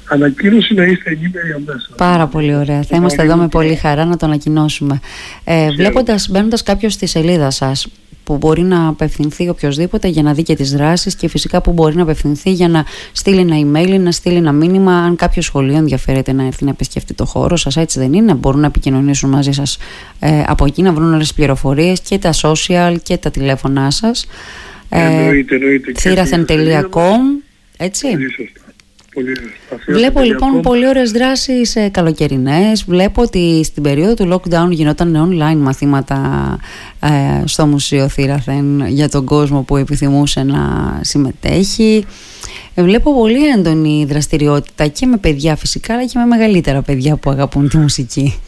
ανακοίνωση 0.07 0.73
να 0.73 0.83
είστε 0.83 1.09
ενήμεροι 1.09 1.51
αμέσως. 1.51 1.89
Πάρα 1.97 2.27
πολύ 2.27 2.55
ωραία. 2.55 2.81
Θα 2.83 2.95
είμαστε 2.95 3.23
εδώ 3.23 3.35
με 3.35 3.47
πολύ 3.47 3.75
χαρά 3.75 4.05
να 4.05 4.17
το 4.17 4.25
ανακοινώσουμε. 4.25 4.99
Ε, 5.43 5.71
βλέποντας, 5.71 6.29
μπαίνοντας 6.29 6.63
κάποιος 6.63 6.93
στη 6.93 7.05
σελίδα 7.05 7.49
σας, 7.49 7.87
που 8.25 8.37
μπορεί 8.37 8.61
να 8.61 8.87
απευθυνθεί 8.87 9.49
οποιοδήποτε 9.49 10.07
για 10.07 10.23
να 10.23 10.33
δει 10.33 10.43
και 10.43 10.55
τις 10.55 10.71
δράσεις 10.71 11.15
και 11.15 11.27
φυσικά 11.27 11.61
που 11.61 11.71
μπορεί 11.71 11.95
να 11.95 12.01
απευθυνθεί 12.01 12.51
για 12.51 12.67
να 12.67 12.85
στείλει 13.11 13.39
ένα 13.39 13.55
email, 13.55 13.99
να 13.99 14.11
στείλει 14.11 14.35
ένα 14.35 14.51
μήνυμα. 14.51 14.97
Αν 14.97 15.15
κάποιο 15.15 15.41
σχολείο 15.41 15.77
ενδιαφέρεται 15.77 16.33
να 16.33 16.45
έρθει 16.45 16.63
να 16.63 16.69
επισκεφτεί 16.69 17.13
το 17.13 17.25
χώρο 17.25 17.55
σας, 17.55 17.77
έτσι 17.77 17.99
δεν 17.99 18.13
είναι, 18.13 18.33
μπορούν 18.33 18.59
να 18.59 18.67
επικοινωνήσουν 18.67 19.29
μαζί 19.29 19.51
σας 19.51 19.77
ε, 20.19 20.43
από 20.47 20.65
εκεί, 20.65 20.81
να 20.81 20.93
βρουν 20.93 21.07
όλες 21.13 21.27
τις 21.27 21.33
πληροφορίες 21.33 21.99
και 21.99 22.17
τα 22.17 22.33
social 22.41 22.95
και 23.03 23.17
τα 23.17 23.31
τηλέφωνά 23.31 23.91
σας. 23.91 24.27
Ε, 24.89 25.31
Θύραθεν.com 25.97 27.43
έτσι. 27.77 28.07
Βλέπω 29.87 30.21
λοιπόν 30.21 30.61
πολύ 30.61 30.87
ωραίες 30.87 31.11
δράσεις 31.11 31.75
ε, 31.75 31.89
καλοκαιρινές. 31.89 32.83
Βλέπω 32.87 33.21
ότι 33.21 33.63
στην 33.63 33.83
περίοδο 33.83 34.13
του 34.13 34.33
lockdown 34.33 34.69
γινόταν 34.69 35.29
online 35.29 35.57
μαθήματα 35.57 36.19
ε, 36.99 37.47
στο 37.47 37.65
Μουσείο 37.65 38.09
Θήραθεν 38.09 38.87
για 38.87 39.09
τον 39.09 39.25
κόσμο 39.25 39.61
που 39.61 39.77
επιθυμούσε 39.77 40.43
να 40.43 40.59
συμμετέχει. 41.01 42.05
Ε, 42.75 42.83
βλέπω 42.83 43.13
πολύ 43.13 43.47
έντονη 43.47 44.05
δραστηριότητα 44.09 44.87
και 44.87 45.05
με 45.05 45.17
παιδιά 45.17 45.55
φυσικά 45.55 45.93
αλλά 45.93 46.05
και 46.05 46.17
με 46.19 46.25
μεγαλύτερα 46.25 46.81
παιδιά 46.81 47.15
που 47.15 47.29
αγαπούν 47.29 47.69
τη 47.69 47.77
μουσική. 47.77 48.39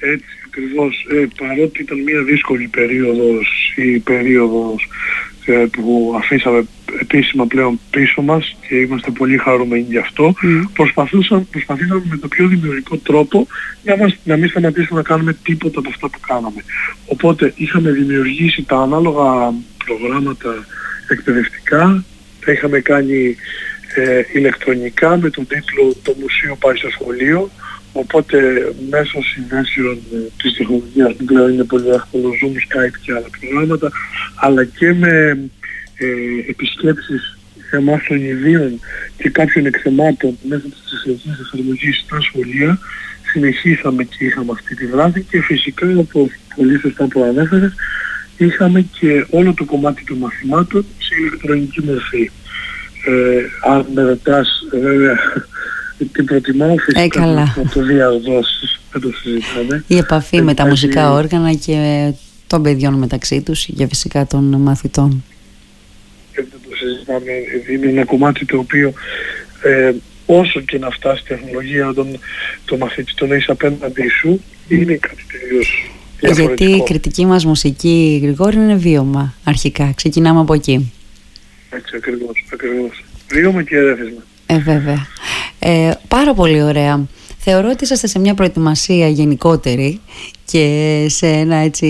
Έτσι 0.00 0.26
ακριβώς. 0.46 1.06
Ε, 1.12 1.26
παρότι 1.38 1.82
ήταν 1.82 2.02
μια 2.02 2.22
δύσκολη 2.22 2.68
περίοδος 2.68 3.72
η 3.76 3.98
περίοδος 3.98 4.88
ε, 5.31 5.31
που 5.72 6.14
αφήσαμε 6.16 6.64
επίσημα 7.00 7.46
πλέον 7.46 7.80
πίσω 7.90 8.22
μας 8.22 8.56
και 8.68 8.76
είμαστε 8.76 9.10
πολύ 9.10 9.36
χαρούμενοι 9.36 9.86
γι' 9.88 9.98
αυτό. 9.98 10.34
Mm. 10.42 10.68
Προσπαθούσαμε, 10.72 11.46
προσπαθήσαμε 11.50 12.02
με 12.04 12.16
το 12.16 12.28
πιο 12.28 12.46
δημιουργικό 12.46 12.96
τρόπο 12.96 13.46
για 13.82 13.96
μας, 13.96 14.16
να 14.24 14.36
μην 14.36 14.48
σταματήσουμε 14.48 15.00
να 15.00 15.06
κάνουμε 15.06 15.36
τίποτα 15.42 15.78
από 15.78 15.88
αυτά 15.88 16.08
που 16.08 16.18
κάναμε. 16.26 16.64
Οπότε 17.06 17.52
είχαμε 17.56 17.90
δημιουργήσει 17.90 18.62
τα 18.62 18.76
ανάλογα 18.76 19.52
προγράμματα 19.84 20.64
εκπαιδευτικά, 21.08 22.04
τα 22.44 22.52
είχαμε 22.52 22.80
κάνει 22.80 23.36
ε, 23.94 24.22
ηλεκτρονικά 24.32 25.16
με 25.16 25.30
τον 25.30 25.46
τίτλο 25.46 25.94
«Το 26.02 26.14
Μουσείο 26.20 26.56
πάει 26.56 26.76
στο 26.76 26.90
σχολείο», 26.90 27.50
Οπότε 27.92 28.38
μέσω 28.90 29.22
συνέσεων 29.22 29.98
ε, 30.14 30.16
της 30.42 30.56
τεχνολογίας 30.56 31.14
που 31.16 31.24
πλέον 31.24 31.52
είναι 31.52 31.64
πολύ 31.64 31.88
εύκολο, 31.88 32.28
Zoom, 32.28 32.56
Skype 32.56 32.96
και 33.02 33.12
άλλα 33.12 33.26
προγράμματα, 33.40 33.90
αλλά 34.34 34.64
και 34.64 34.92
με 34.92 35.38
ε, 35.96 36.06
επισκέψεις 36.50 37.36
εμάς 37.70 38.02
των 38.08 38.16
ιδίων 38.24 38.80
και 39.16 39.30
κάποιων 39.30 39.66
εκθεμάτων 39.66 40.38
μέσα 40.42 40.62
της 40.62 40.82
ψηφιακής 40.84 41.40
εφαρμογής 41.40 41.96
στα 42.04 42.20
σχολεία, 42.20 42.78
συνεχίσαμε 43.32 44.04
και 44.04 44.24
είχαμε 44.24 44.52
αυτή 44.52 44.74
τη 44.74 44.86
δράση 44.86 45.26
και 45.30 45.40
φυσικά 45.42 45.86
όπως 45.96 46.28
πολύ 46.56 46.78
σωστά 46.78 47.06
προανέφερες, 47.06 47.72
είχαμε 48.38 48.80
και 48.98 49.26
όλο 49.30 49.54
το 49.54 49.64
κομμάτι 49.64 50.04
των 50.04 50.16
μαθημάτων 50.16 50.84
σε 50.98 51.14
ηλεκτρονική 51.20 51.82
μορφή. 51.82 52.30
Ε, 53.06 53.70
αν 53.70 53.86
με 53.94 54.02
ρωτάς 54.02 54.48
βέβαια 54.70 55.18
την 56.04 56.24
προτιμάω 56.24 56.76
φυσικά 56.76 57.22
ε, 57.24 57.26
να 57.26 57.54
το 57.74 57.82
διαδώσεις, 57.82 58.80
δεν 58.92 59.00
το 59.00 59.10
συζητάμε. 59.12 59.84
Η 59.86 59.96
επαφή 59.96 60.42
με 60.42 60.54
τα 60.54 60.66
μουσικά 60.66 61.12
όργανα 61.12 61.54
και 61.54 62.12
των 62.46 62.62
παιδιών 62.62 62.94
μεταξύ 62.94 63.42
τους 63.42 63.64
και 63.76 63.86
φυσικά 63.86 64.26
των 64.26 64.44
μαθητών. 64.44 65.24
Και 66.32 66.44
δεν 66.50 66.60
το 66.68 66.76
συζητάμε, 66.76 67.32
είναι 67.72 67.86
ένα 67.86 68.04
κομμάτι 68.04 68.44
το 68.44 68.58
οποίο 68.58 68.92
ε, 69.62 69.92
όσο 70.26 70.60
και 70.60 70.78
να 70.78 70.90
φτάσει 70.90 71.22
η 71.24 71.28
τεχνολογία 71.28 71.94
των, 71.94 72.18
το 72.64 72.76
μαθητή 72.76 73.14
τον 73.14 73.32
έχεις 73.32 73.48
απέναντι 73.48 74.08
σου, 74.08 74.42
είναι 74.68 74.94
κάτι 74.94 75.24
τελείως 75.32 75.92
γιατί 76.30 76.64
η 76.64 76.82
κριτική 76.82 77.26
μας 77.26 77.44
μουσική, 77.44 78.20
Γρηγόρη, 78.22 78.56
είναι 78.56 78.74
βίωμα 78.74 79.34
αρχικά. 79.44 79.92
Ξεκινάμε 79.96 80.40
από 80.40 80.54
εκεί. 80.54 80.92
Έτσι 81.70 81.96
ακριβώς, 81.96 82.44
ακριβώς. 82.52 83.04
Βίωμα 83.32 83.62
και 83.62 83.76
ερέθισμα. 83.76 84.22
Ε, 84.52 84.58
βέβαια. 84.58 85.06
Ε, 85.58 85.90
πάρα 86.08 86.34
πολύ 86.34 86.62
ωραία. 86.62 87.06
Θεωρώ 87.38 87.70
ότι 87.70 87.84
είσαστε 87.84 88.06
σε 88.06 88.18
μια 88.18 88.34
προετοιμασία 88.34 89.08
γενικότερη 89.08 90.00
και 90.44 91.06
σε, 91.08 91.26
ένα 91.26 91.56
έτσι, 91.56 91.86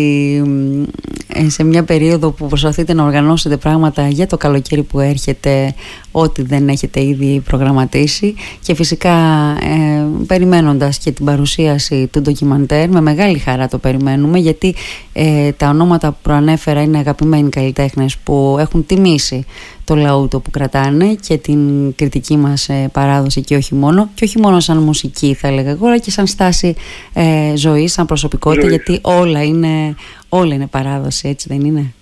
ε, 1.27 1.49
σε 1.49 1.65
μια 1.65 1.83
περίοδο 1.83 2.31
που 2.31 2.47
προσπαθείτε 2.47 2.93
να 2.93 3.05
οργανώσετε 3.05 3.57
πράγματα 3.57 4.09
για 4.09 4.27
το 4.27 4.37
καλοκαίρι 4.37 4.83
που 4.83 5.01
έρχεται 5.01 5.75
ό,τι 6.13 6.43
δεν 6.43 6.69
έχετε 6.69 7.03
ήδη 7.05 7.43
προγραμματίσει. 7.45 8.35
Και 8.63 8.75
φυσικά 8.75 9.15
ε, 9.61 10.07
περιμένοντας 10.27 10.99
και 10.99 11.11
την 11.11 11.25
παρουσίαση 11.25 12.07
του 12.13 12.21
ντοκιμαντέρ 12.21 12.89
με 12.89 13.01
μεγάλη 13.01 13.39
χαρά 13.39 13.69
το 13.69 13.79
περιμένουμε 13.79 14.39
γιατί 14.39 14.75
ε, 15.13 15.53
τα 15.53 15.69
ονόματα 15.69 16.11
που 16.11 16.19
προανέφερα 16.23 16.83
είναι 16.83 16.99
αγαπημένοι 16.99 17.49
καλλιτέχνες 17.49 18.17
που 18.17 18.57
έχουν 18.61 18.87
τιμήσει 18.87 19.45
το 19.85 19.95
λαούτο 19.97 20.41
που 20.41 20.51
κρατάνε 20.51 21.15
και 21.15 21.37
την 21.37 21.95
κριτική 21.95 22.37
μας 22.37 22.69
ε, 22.69 22.89
παράδοση 22.93 23.41
και 23.41 23.57
όχι 23.57 23.75
μόνο. 23.75 24.11
Και 24.15 24.25
όχι 24.25 24.39
μόνο 24.39 24.61
σαν 24.61 24.79
μουσική 24.79 25.35
θα 25.35 25.49
έλεγα 25.49 25.71
εγώ 25.71 25.87
αλλά 25.87 25.99
και 25.99 26.11
σαν 26.11 26.27
στάση 26.27 26.75
ε, 27.13 27.57
ζωής, 27.57 27.93
σαν 27.93 28.07
προσωπικότητα 28.55 28.93
γιατί 28.93 29.01
όλα 29.03 29.43
είναι, 29.43 29.95
όλα 30.29 30.55
είναι 30.55 30.67
παράδοση 30.67 31.29
έτσι 31.29 31.49
δεν 31.49 31.61
είναι; 31.61 31.95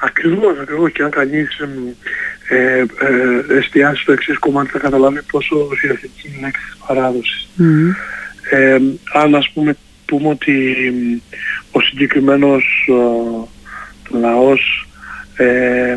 Ακριβώς, 0.00 0.58
ακριβώς. 0.58 0.92
Και 0.92 1.02
αν 1.02 1.10
κανείς 1.10 1.58
ε, 2.48 2.78
ε, 2.78 2.84
εστιάσει 3.58 4.02
στο 4.02 4.12
εξής 4.12 4.38
κομμάτι 4.38 4.70
θα 4.70 4.78
καταλάβει 4.78 5.22
πόσο 5.22 5.68
ουσιαστική 5.70 6.28
είναι 6.28 6.36
η 6.36 6.40
λέξη 6.40 6.62
της 6.66 6.76
παράδοσης. 6.86 7.48
Ε, 8.50 8.78
αν 9.12 9.34
ας 9.34 9.50
πούμε 9.54 9.76
πούμε 10.06 10.28
ότι 10.28 10.76
ο 11.70 11.80
συγκεκριμένος 11.80 12.88
ο, 12.88 13.48
λαός 14.18 14.88
ε, 15.36 15.90
ε, 15.90 15.96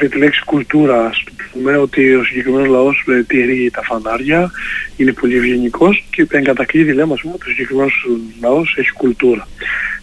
με 0.00 0.08
τη 0.08 0.18
λέξη 0.18 0.42
κουλτούρα 0.44 1.06
ας 1.06 1.24
πούμε 1.52 1.76
ότι 1.76 2.14
ο 2.14 2.24
συγκεκριμένος 2.24 2.68
λαός 2.68 3.04
τηρεί 3.26 3.70
τα 3.72 3.82
φανάρια, 3.82 4.50
είναι 4.96 5.12
πολύ 5.12 5.36
ευγενικός 5.36 6.06
και 6.10 6.26
εν 6.30 6.44
κατακλείδη 6.44 6.92
λέμε 6.92 7.12
ας 7.12 7.20
πούμε 7.20 7.34
ότι 7.34 7.46
ο 7.46 7.50
συγκεκριμένος 7.50 8.06
λαός 8.40 8.76
έχει 8.78 8.92
κουλτούρα. 8.92 9.48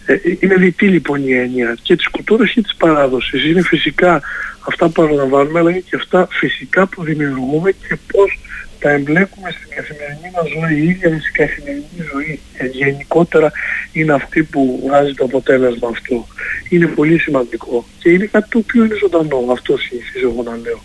Ε, 0.06 0.16
είναι 0.40 0.54
διτή 0.54 0.88
λοιπόν 0.88 1.26
η 1.26 1.32
έννοια 1.32 1.76
και 1.82 1.96
της 1.96 2.08
κουλτούρας 2.10 2.50
και 2.50 2.62
της 2.62 2.74
παράδοσης. 2.74 3.44
Είναι 3.44 3.62
φυσικά 3.62 4.22
αυτά 4.68 4.86
που 4.86 4.92
παραλαμβάνουμε 4.92 5.58
αλλά 5.58 5.70
είναι 5.70 5.84
και 5.90 5.96
αυτά 5.96 6.28
φυσικά 6.30 6.86
που 6.86 7.02
δημιουργούμε 7.02 7.70
και 7.70 7.98
πώς 8.12 8.38
τα 8.84 8.90
εμπλέκουμε 8.90 9.50
στην 9.50 9.68
καθημερινή 9.76 10.28
μας 10.34 10.46
ζωή, 10.54 10.76
η 10.80 10.88
ίδια 10.88 11.08
στην 11.20 11.32
καθημερινή 11.32 12.00
ζωή 12.12 12.40
ε, 12.58 12.66
γενικότερα 12.66 13.52
είναι 13.92 14.12
αυτή 14.12 14.42
που 14.42 14.82
βγάζει 14.84 15.14
το 15.14 15.24
αποτέλεσμα 15.24 15.88
αυτό. 15.88 16.26
Είναι 16.68 16.86
πολύ 16.86 17.18
σημαντικό 17.18 17.86
και 17.98 18.10
είναι 18.10 18.26
κάτι 18.26 18.48
το 18.48 18.58
οποίο 18.58 18.84
είναι 18.84 18.94
ζωντανό, 18.94 19.52
αυτό 19.52 19.76
συνηθίζω 19.78 20.28
εγώ 20.28 20.42
να 20.42 20.56
λέω, 20.64 20.80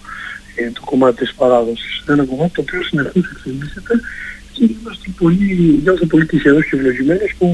ε, 0.56 0.72
το 0.72 0.82
κομμάτι 0.86 1.16
της 1.16 1.34
παράδοσης. 1.34 2.04
Ένα 2.08 2.26
κομμάτι 2.26 2.52
το 2.54 2.62
οποίο 2.62 2.82
συνεχώς 2.84 3.24
εξελίσσεται 3.34 3.94
και 4.54 4.64
είμαστε 4.64 5.10
πολύ, 5.20 5.80
είμαστε 5.82 6.06
πολύ 6.06 6.26
τυχερός 6.26 6.66
και 6.66 6.76
ευλογημένοι 6.76 7.28
που 7.38 7.48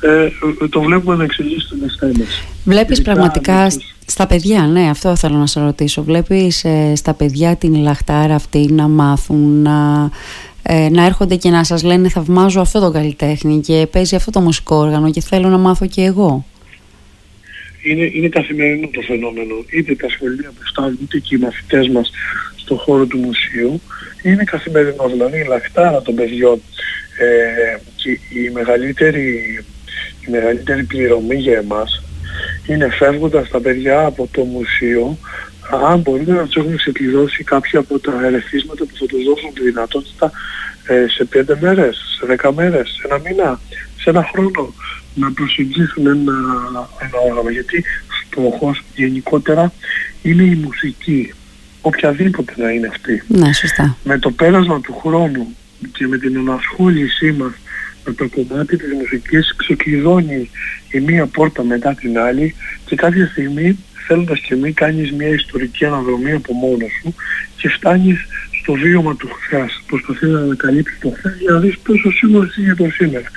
ε, 0.00 0.28
το 0.68 0.80
βλέπουμε 0.80 1.16
να 1.16 1.24
εξελίσσεται 1.24 1.64
στον 1.64 1.82
εστέ 1.84 2.12
μας. 2.18 2.42
Βλέπεις 2.64 3.02
πραγματικά 3.02 3.70
στα 4.06 4.26
παιδιά, 4.26 4.66
ναι, 4.66 4.88
αυτό 4.90 5.16
θέλω 5.16 5.36
να 5.36 5.46
σε 5.46 5.60
ρωτήσω. 5.60 6.02
Βλέπεις 6.02 6.64
ε, 6.64 6.92
στα 6.96 7.14
παιδιά 7.14 7.56
την 7.56 7.74
λαχτάρα 7.74 8.34
αυτή 8.34 8.72
να 8.72 8.88
μάθουν, 8.88 9.62
να, 9.62 10.10
ε, 10.62 10.88
να 10.88 11.04
έρχονται 11.04 11.36
και 11.36 11.50
να 11.50 11.64
σας 11.64 11.82
λένε 11.82 12.08
θαυμάζω 12.08 12.60
αυτό 12.60 12.80
το 12.80 12.90
καλλιτέχνη 12.90 13.60
και 13.60 13.86
παίζει 13.90 14.16
αυτό 14.16 14.30
το 14.30 14.40
μουσικό 14.40 14.76
όργανο 14.76 15.10
και 15.10 15.20
θέλω 15.20 15.48
να 15.48 15.58
μάθω 15.58 15.86
και 15.86 16.02
εγώ. 16.02 16.44
Είναι, 17.82 18.10
είναι 18.12 18.28
καθημερινό 18.28 18.88
το 18.92 19.00
φαινόμενο. 19.00 19.54
Είτε 19.70 19.94
τα 19.94 20.08
σχολεία 20.08 20.48
που 20.48 20.62
φτάνουν, 20.70 20.98
είτε 21.02 21.18
και 21.18 21.34
οι 21.34 21.38
μαθητές 21.38 21.88
μας 21.88 22.10
στον 22.56 22.76
χώρο 22.76 23.06
του 23.06 23.18
μουσείου. 23.18 23.80
Είναι 24.22 24.44
καθημερινό. 24.44 25.08
Δηλαδή 25.08 25.38
η 25.38 25.46
λαχτάρα 25.48 26.02
των 26.02 26.14
παιδιών 26.14 26.60
ε, 27.18 27.78
και 27.96 28.10
η 28.10 28.50
μεγαλύτερη, 28.52 29.64
η 30.26 30.30
μεγαλύτερη 30.30 30.82
πληρωμή 30.84 31.36
για 31.36 31.58
εμάς 31.58 32.02
είναι 32.66 32.88
φεύγοντας 32.88 33.48
τα 33.48 33.60
παιδιά 33.60 34.04
από 34.04 34.28
το 34.32 34.42
μουσείο 34.44 35.18
αν 35.88 36.00
μπορείτε 36.00 36.32
να 36.32 36.44
τους 36.44 36.56
έχουν 36.56 36.76
ξεκλειδώσει 36.76 37.44
κάποια 37.44 37.78
από 37.78 37.98
τα 37.98 38.12
ερεθίσματα 38.24 38.84
που 38.84 38.96
θα 38.98 39.06
τους 39.06 39.24
δώσουν 39.24 39.52
τη 39.54 39.62
δυνατότητα 39.62 40.30
ε, 40.86 41.06
σε 41.08 41.24
πέντε 41.24 41.58
μέρες, 41.60 42.16
σε 42.18 42.26
δέκα 42.26 42.52
μέρες, 42.52 42.88
σε 42.88 43.02
ένα 43.04 43.18
μήνα, 43.18 43.60
σε 43.98 44.10
ένα 44.10 44.28
χρόνο 44.32 44.74
να 45.14 45.32
προσεγγίσουν 45.32 46.06
ένα, 46.06 46.32
ένα 46.98 47.18
όργανο 47.28 47.50
γιατί 47.50 47.84
στόχος 48.26 48.82
γενικότερα 48.94 49.72
είναι 50.22 50.42
η 50.42 50.54
μουσική 50.54 51.34
οποιαδήποτε 51.80 52.52
να 52.56 52.70
είναι 52.70 52.86
αυτή. 52.86 53.22
Ναι, 53.28 53.52
σωστά. 53.52 53.96
Με 54.04 54.18
το 54.18 54.30
πέρασμα 54.30 54.80
του 54.80 54.98
χρόνου 55.02 55.56
και 55.92 56.06
με 56.06 56.18
την 56.18 56.36
ενασχόλησή 56.36 57.32
μας 57.32 57.52
με 57.52 57.69
το 58.16 58.28
κομμάτι 58.28 58.76
της 58.76 58.92
μουσικής 58.98 59.54
ξεκλειδώνει 59.56 60.50
η 60.90 61.00
μία 61.00 61.26
πόρτα 61.26 61.64
μετά 61.64 61.94
την 61.94 62.18
άλλη 62.18 62.54
και 62.84 62.96
κάποια 62.96 63.26
στιγμή 63.26 63.78
θέλοντας 64.06 64.40
και 64.40 64.56
μη 64.56 64.72
κάνεις 64.72 65.12
μια 65.12 65.28
ιστορική 65.28 65.84
αναδρομή 65.84 66.32
από 66.32 66.52
μόνος 66.52 66.90
σου 67.02 67.14
και 67.56 67.68
φτάνεις 67.68 68.18
στο 68.62 68.72
βίωμα 68.72 69.16
του 69.16 69.28
χθες. 69.28 69.82
Προσπαθείς 69.86 70.28
να 70.28 70.40
ανακαλύψεις 70.40 70.98
το 70.98 71.12
χθες 71.16 71.36
για 71.40 71.52
να 71.52 71.58
δεις 71.58 71.78
πόσο 71.78 72.10
σίγουρος 72.10 72.48
είσαι 72.50 72.60
για 72.60 72.76
το 72.76 72.90
σήμερα. 72.90 73.28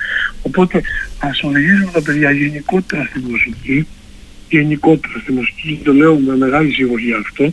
Οπότε 0.42 0.82
ας 1.18 1.42
οδηγήσουμε 1.42 1.90
τα 1.92 2.02
παιδιά 2.02 2.30
γενικότερα 2.30 3.04
στη 3.10 3.18
μουσική, 3.18 3.86
γενικότερα 4.48 5.18
στη 5.22 5.32
μουσική, 5.32 5.80
το 5.84 5.92
λέω 5.92 6.16
με 6.18 6.36
μεγάλη 6.36 6.72
σιγουριά 6.72 7.16
αυτό, 7.16 7.52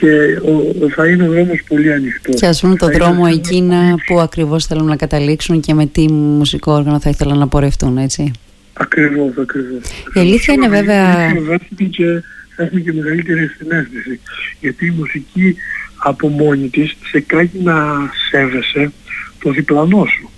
και 0.00 0.40
ο, 0.82 0.88
θα 0.88 1.06
είναι 1.06 1.28
ο 1.28 1.32
δρόμος 1.32 1.62
πολύ 1.68 1.92
ανοιχτός. 1.92 2.40
Και 2.40 2.46
ας 2.46 2.60
βρουν 2.60 2.76
το 2.76 2.86
δρόμο 2.86 3.24
εκείνα 3.32 3.94
που 4.06 4.20
ακριβώς 4.20 4.66
θέλουν 4.66 4.86
να 4.86 4.96
καταλήξουν 4.96 5.60
και 5.60 5.74
με 5.74 5.86
τι 5.86 6.12
μουσικό 6.12 6.72
όργανο 6.72 7.00
θα 7.00 7.10
ήθελαν 7.10 7.38
να 7.38 7.48
πορευτούν, 7.48 7.98
έτσι. 7.98 8.32
Ακριβώς, 8.72 9.32
ακριβώς. 9.40 9.80
Η 10.14 10.20
αλήθεια 10.20 10.54
είναι 10.54 10.68
βέβαια... 10.68 11.32
Και 11.90 12.22
έχουμε 12.56 12.80
και 12.80 12.92
μεγαλύτερη 12.92 13.46
συνέστηση. 13.46 14.20
Γιατί 14.60 14.86
η 14.86 14.90
μουσική 14.90 15.56
από 15.96 16.28
μόνη 16.28 16.68
της 16.68 16.96
σε 17.10 17.20
κάνει 17.20 17.50
να 17.62 17.74
σέβεσαι 18.30 18.92
το 19.42 19.50
διπλανό 19.50 20.04
σου. 20.04 20.30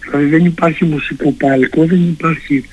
Δηλαδή 0.00 0.26
δεν 0.26 0.44
υπάρχει 0.44 0.84
μουσικό 0.84 1.32
πάλικο, 1.32 1.84
δεν 1.84 2.08
υπάρχει 2.08 2.64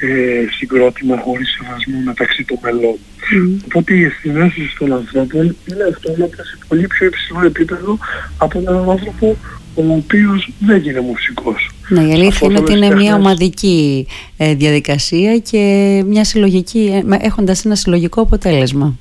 ε, 0.00 0.44
συγκρότημα 0.50 1.16
χωρίς 1.16 1.48
σεβασμό 1.50 1.98
μεταξύ 2.04 2.44
των 2.44 2.58
μελών. 2.62 2.98
Mm. 3.32 3.64
Οπότε 3.66 3.94
οι 3.94 4.04
αισθηνάσεις 4.04 4.74
των 4.78 4.92
ανθρώπων 4.92 5.40
είναι 5.40 5.84
αυτόματα 5.92 6.44
σε 6.44 6.58
πολύ 6.68 6.86
πιο 6.86 7.06
υψηλό 7.06 7.44
επίπεδο 7.44 7.98
από 8.38 8.58
έναν 8.58 8.90
άνθρωπο 8.90 9.36
ο 9.74 9.92
οποίος 9.92 10.52
δεν 10.58 10.82
είναι 10.84 11.00
μουσικός. 11.00 11.70
Ναι, 11.88 12.02
η 12.02 12.12
αλήθεια 12.12 12.48
είναι 12.48 12.58
ότι 12.58 12.72
είναι 12.72 12.94
μια 12.94 13.14
ομαδική 13.14 14.06
ε, 14.36 14.54
διαδικασία 14.54 15.38
και 15.38 15.62
μια 16.06 16.24
συλλογική, 16.24 17.04
ε, 17.10 17.16
έχοντας 17.26 17.64
ένα 17.64 17.74
συλλογικό 17.74 18.20
αποτέλεσμα. 18.20 18.98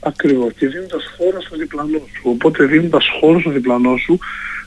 Ακριβώς 0.00 0.52
και 0.58 0.66
δίνοντας 0.66 1.04
χώρο 1.16 1.40
στο 1.40 1.56
διπλανό 1.56 1.98
σου. 1.98 2.22
Οπότε 2.22 2.64
δίνοντας 2.64 3.04
χώρο 3.20 3.40
στο 3.40 3.50
διπλανό 3.50 3.96
σου 3.96 4.18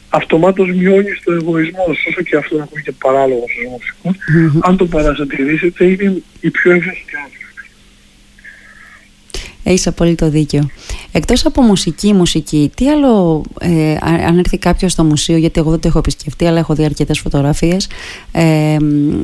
αυτομάτως 0.09 0.67
μειώνεις 0.71 1.21
το 1.23 1.31
εγωισμό 1.33 1.85
σου, 1.93 2.05
όσο 2.09 2.21
και 2.21 2.35
αυτό 2.35 2.57
να 2.57 2.63
ακούγεται 2.63 2.91
παράλογο 2.91 3.45
στους 3.51 3.65
μουσικούς. 3.71 4.15
Mm-hmm. 4.17 4.59
Αν 4.61 4.77
το 4.77 4.85
παρασατηρήσετε 4.85 5.83
είναι 5.85 6.21
η 6.41 6.49
πιο 6.49 6.71
ευαίσθητη 6.71 7.15
Έχεις 9.63 9.87
απόλυτο 9.87 10.29
δίκιο. 10.29 10.69
Εκτός 11.11 11.45
από 11.45 11.61
μουσική, 11.61 12.13
μουσική, 12.13 12.71
τι 12.75 12.89
άλλο, 12.89 13.43
ε, 13.59 13.95
αν 14.27 14.37
έρθει 14.37 14.57
κάποιος 14.57 14.91
στο 14.91 15.03
μουσείο, 15.03 15.37
γιατί 15.37 15.59
εγώ 15.59 15.69
δεν 15.69 15.79
το 15.79 15.87
έχω 15.87 15.97
επισκεφτεί, 15.97 16.45
αλλά 16.45 16.59
έχω 16.59 16.73
δει 16.73 16.85
αρκετές 16.85 17.19
φωτογραφίες, 17.19 17.89
ε, 18.31 18.77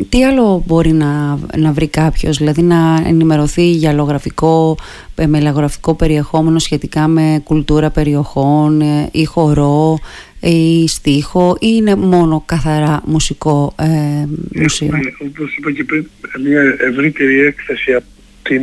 τι 0.09 0.25
άλλο 0.25 0.63
μπορεί 0.67 0.91
να, 0.91 1.39
να 1.57 1.71
βρει 1.71 1.87
κάποιος, 1.87 2.37
δηλαδή 2.37 2.61
να 2.61 3.03
ενημερωθεί 3.05 3.69
για 3.69 3.93
λογραφικό, 3.93 4.77
ε, 5.15 5.27
με 5.27 5.41
λογραφικό 5.41 5.95
περιεχόμενο 5.95 6.59
σχετικά 6.59 7.07
με 7.07 7.41
κουλτούρα 7.43 7.89
περιοχών 7.89 8.81
ε, 8.81 9.09
ή 9.11 9.25
χορό 9.25 9.99
ή 10.39 10.87
στίχο 10.87 11.57
ή 11.59 11.67
είναι 11.75 11.95
μόνο 11.95 12.43
καθαρά 12.45 13.01
μουσικό 13.05 13.75
ε, 13.79 14.25
μουσείο; 14.61 14.87
Έχουμε, 14.87 15.29
όπως 15.29 15.55
είπα 15.57 15.71
και 15.71 15.83
πριν, 15.83 16.09
μια 16.43 16.61
ευρύτερη 16.79 17.39
έκθεση 17.39 17.93
από 17.93 18.05
την 18.43 18.61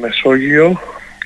Μεσόγειο 0.00 0.78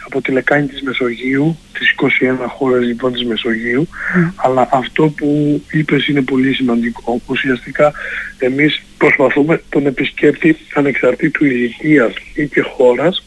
από 0.07 0.21
τη 0.23 0.33
λεκάνη 0.33 0.67
της 0.67 0.83
Μεσογείου, 0.83 1.59
τις 1.73 1.95
21 2.21 2.47
χώρες 2.49 2.87
λοιπόν 2.87 3.13
της 3.13 3.25
Μεσογείου, 3.25 3.89
αλλά 4.37 4.69
αυτό 4.73 5.09
που 5.09 5.63
είπες 5.71 6.07
είναι 6.07 6.23
πολύ 6.23 6.55
σημαντικό. 6.55 7.21
Ουσιαστικά 7.27 7.93
εμείς 8.39 8.83
προσπαθούμε 8.99 9.63
τον 9.69 9.87
επισκέπτη 9.87 10.57
ανεξαρτήτου 10.75 11.45
ηλικίας 11.45 12.13
ή 12.35 12.49
και 12.49 12.61
χώρας 12.61 13.25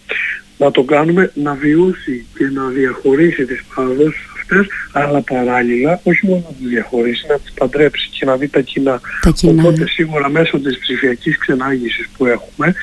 να 0.58 0.72
το 0.72 0.84
κάνουμε 0.84 1.32
να 1.34 1.54
βιώσει 1.54 2.26
και 2.38 2.50
να 2.54 2.68
διαχωρίσει 2.68 3.46
τις 3.46 3.64
παραδόσεις 3.76 4.27
αυτές, 4.50 4.68
αλλά 4.92 5.22
παράλληλα 5.22 6.00
όχι 6.04 6.26
μόνο 6.26 6.44
να 6.50 6.56
τις 6.56 6.68
διαχωρίσει, 6.68 7.26
να 7.30 7.40
τις 7.40 7.54
παντρέψει 7.54 8.10
και 8.10 8.26
να 8.26 8.36
δει 8.36 8.48
τα 8.48 8.62
κοινά. 8.62 9.02
Τα 9.22 9.30
κοινά. 9.30 9.64
Οπότε 9.64 9.88
σίγουρα 9.88 10.30
μέσω 10.30 10.60
της 10.60 10.80
ψηφιακής 10.80 11.38
ξενάγησης 11.38 12.08
που 12.18 12.26
έχουμε 12.26 12.74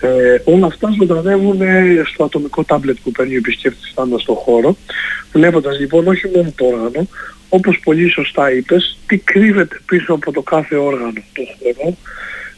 ε, 0.00 0.40
όλα 0.44 0.66
αυτά 0.66 0.90
ζωντανεύουν 0.98 1.60
στο 2.12 2.24
ατομικό 2.24 2.64
τάμπλετ 2.64 2.96
που 3.02 3.10
παίρνει 3.10 3.34
ο 3.34 3.36
επισκέπτης 3.36 3.90
στάνοντας 3.90 4.22
στον 4.22 4.34
χώρο, 4.34 4.76
βλέποντας 5.32 5.78
λοιπόν 5.78 6.06
όχι 6.06 6.30
μόνο 6.34 6.52
το 6.56 6.64
όργανο, 6.64 7.08
όπως 7.48 7.80
πολύ 7.84 8.10
σωστά 8.10 8.52
είπες, 8.52 8.98
τι 9.06 9.18
κρύβεται 9.18 9.80
πίσω 9.86 10.12
από 10.12 10.32
το 10.32 10.42
κάθε 10.42 10.76
όργανο, 10.76 11.12
το 11.12 11.42
χώρο, 11.58 11.96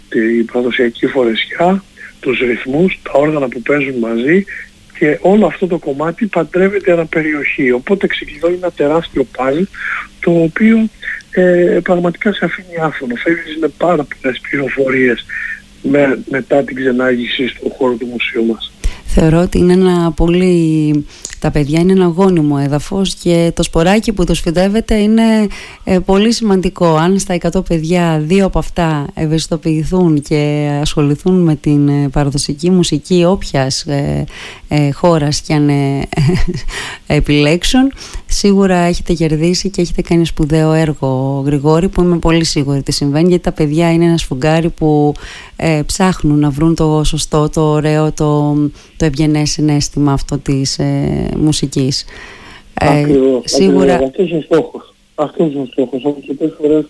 την 0.09 0.44
παραδοσιακή 0.44 1.07
φορεσιά, 1.07 1.85
τους 2.20 2.38
ρυθμούς, 2.38 2.98
τα 3.03 3.11
όργανα 3.14 3.48
που 3.48 3.62
παίζουν 3.62 3.98
μαζί 3.98 4.44
και 4.98 5.18
όλο 5.20 5.46
αυτό 5.46 5.66
το 5.66 5.78
κομμάτι 5.78 6.26
παντρεύεται 6.26 6.92
ένα 6.92 7.07
περιοχή. 7.07 7.70
Οπότε 7.70 8.07
ξεκινάει 8.07 8.54
ένα 8.54 8.70
τεράστιο 8.70 9.24
πάλι 9.37 9.68
το 10.20 10.30
οποίο 10.30 10.88
ε, 11.30 11.78
πραγματικά 11.83 12.33
σε 12.33 12.44
αφήνει 12.44 12.76
άφωνο. 12.80 13.14
Φεύγεις 13.14 13.57
με 13.61 13.68
πάρα 13.68 14.07
πολλές 14.20 14.40
πληροφορίες 14.40 15.24
με, 15.83 16.18
μετά 16.30 16.62
την 16.62 16.76
ξενάγηση 16.76 17.48
στον 17.48 17.70
χώρο 17.76 17.94
του 17.94 18.07
μουσείου 18.07 18.44
μας. 18.44 18.72
Θεωρώ 19.04 19.40
ότι 19.40 19.59
είναι 19.59 19.72
ένα 19.72 20.12
πολύ... 20.12 21.07
Τα 21.44 21.50
παιδιά 21.50 21.80
είναι 21.80 21.92
ένα 21.92 22.07
γόνιμο 22.07 22.57
έδαφος 22.61 23.14
και 23.14 23.52
το 23.54 23.62
σποράκι 23.62 24.12
που 24.12 24.24
τους 24.24 24.40
φυτεύεται 24.40 24.94
είναι 24.94 25.22
ε, 25.85 25.98
πολύ 25.98 26.33
σημαντικό. 26.33 26.96
Αν 26.96 27.18
στα 27.18 27.37
100 27.52 27.64
παιδιά 27.68 28.22
δύο 28.26 28.46
από 28.46 28.59
αυτά 28.59 29.07
ευαισθητοποιηθούν 29.14 30.20
και 30.20 30.68
ασχοληθούν 30.80 31.40
με 31.40 31.57
την 31.57 31.88
ε, 31.88 32.09
παραδοσιακή 32.09 32.70
μουσική 32.70 33.24
όποιας 33.24 33.83
ε, 33.83 34.24
ε, 34.68 34.90
χώρας 34.90 35.40
και 35.40 35.54
αν 35.54 35.68
ε, 35.68 36.09
επιλέξουν, 37.07 37.92
σίγουρα 38.26 38.76
έχετε 38.76 39.12
κερδίσει 39.12 39.70
και 39.70 39.80
έχετε 39.80 40.02
κάνει 40.02 40.26
σπουδαίο 40.26 40.72
έργο 40.72 41.42
Γρηγόρη 41.46 41.88
που 41.88 42.02
είμαι 42.02 42.18
πολύ 42.18 42.44
σίγουρη 42.44 42.78
ότι 42.78 42.92
συμβαίνει 42.92 43.28
γιατί 43.28 43.42
τα 43.42 43.52
παιδιά 43.52 43.92
είναι 43.92 44.04
ένα 44.04 44.16
σφουγγάρι 44.16 44.70
που 44.70 45.14
ε, 45.57 45.80
ψάχνουν 45.87 46.38
να 46.38 46.50
βρουν 46.50 46.74
το 46.74 47.04
σωστό, 47.04 47.48
το 47.48 47.61
ωραίο, 47.61 48.12
το, 48.12 48.57
το 48.96 49.04
ευγενές 49.04 49.50
συνέστημα 49.50 50.12
αυτό 50.12 50.38
της 50.38 50.78
ε, 51.35 51.37
μουσικής. 51.37 52.05
Ε, 52.81 53.01
ακριβώς, 53.01 53.42
σίγουρα... 53.44 53.94
Αυτός 53.94 54.31
είναι 54.31 54.38
ο 54.38 54.42
στόχος. 54.42 54.94
Αυτός 55.14 55.53
είναι 55.53 55.62
ο 55.62 55.66
στόχος. 55.73 56.05
Όμως 56.05 56.20
και 56.27 56.49
φορές 56.59 56.85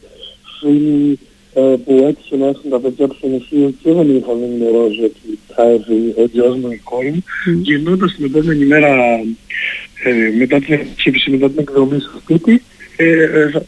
φίλοι 0.61 1.19
ε, 1.55 1.61
που 1.61 2.05
έτυχε 2.09 2.37
να 2.37 2.47
έρθουν 2.47 2.71
τα 2.71 2.81
παιδιά 2.81 3.09
του 3.09 3.17
στο 3.19 3.27
μουσείο 3.27 3.75
και 3.83 3.93
δεν 3.93 4.17
είχαν 4.17 4.43
ενημερώσει 4.43 5.01
ότι 5.05 5.39
θα 5.55 5.63
έρθει 5.63 5.93
ο 5.93 6.25
γιος 6.33 6.57
μου 6.57 6.71
η 6.71 6.81
κόρη 6.85 7.11
μου, 7.11 7.23
mm. 7.23 7.63
γυρνώντας 7.63 8.15
την 8.15 8.25
επόμενη 8.25 8.65
μέρα 8.65 8.89
ε, 10.05 10.13
μετά 10.39 10.59
την 10.59 10.75
επισκέψη, 10.75 11.31
μετά 11.31 11.51
την 11.51 11.59
εκδρομή 11.59 12.01
στο 12.01 12.19
σπίτι, 12.21 12.63
ε, 12.97 13.23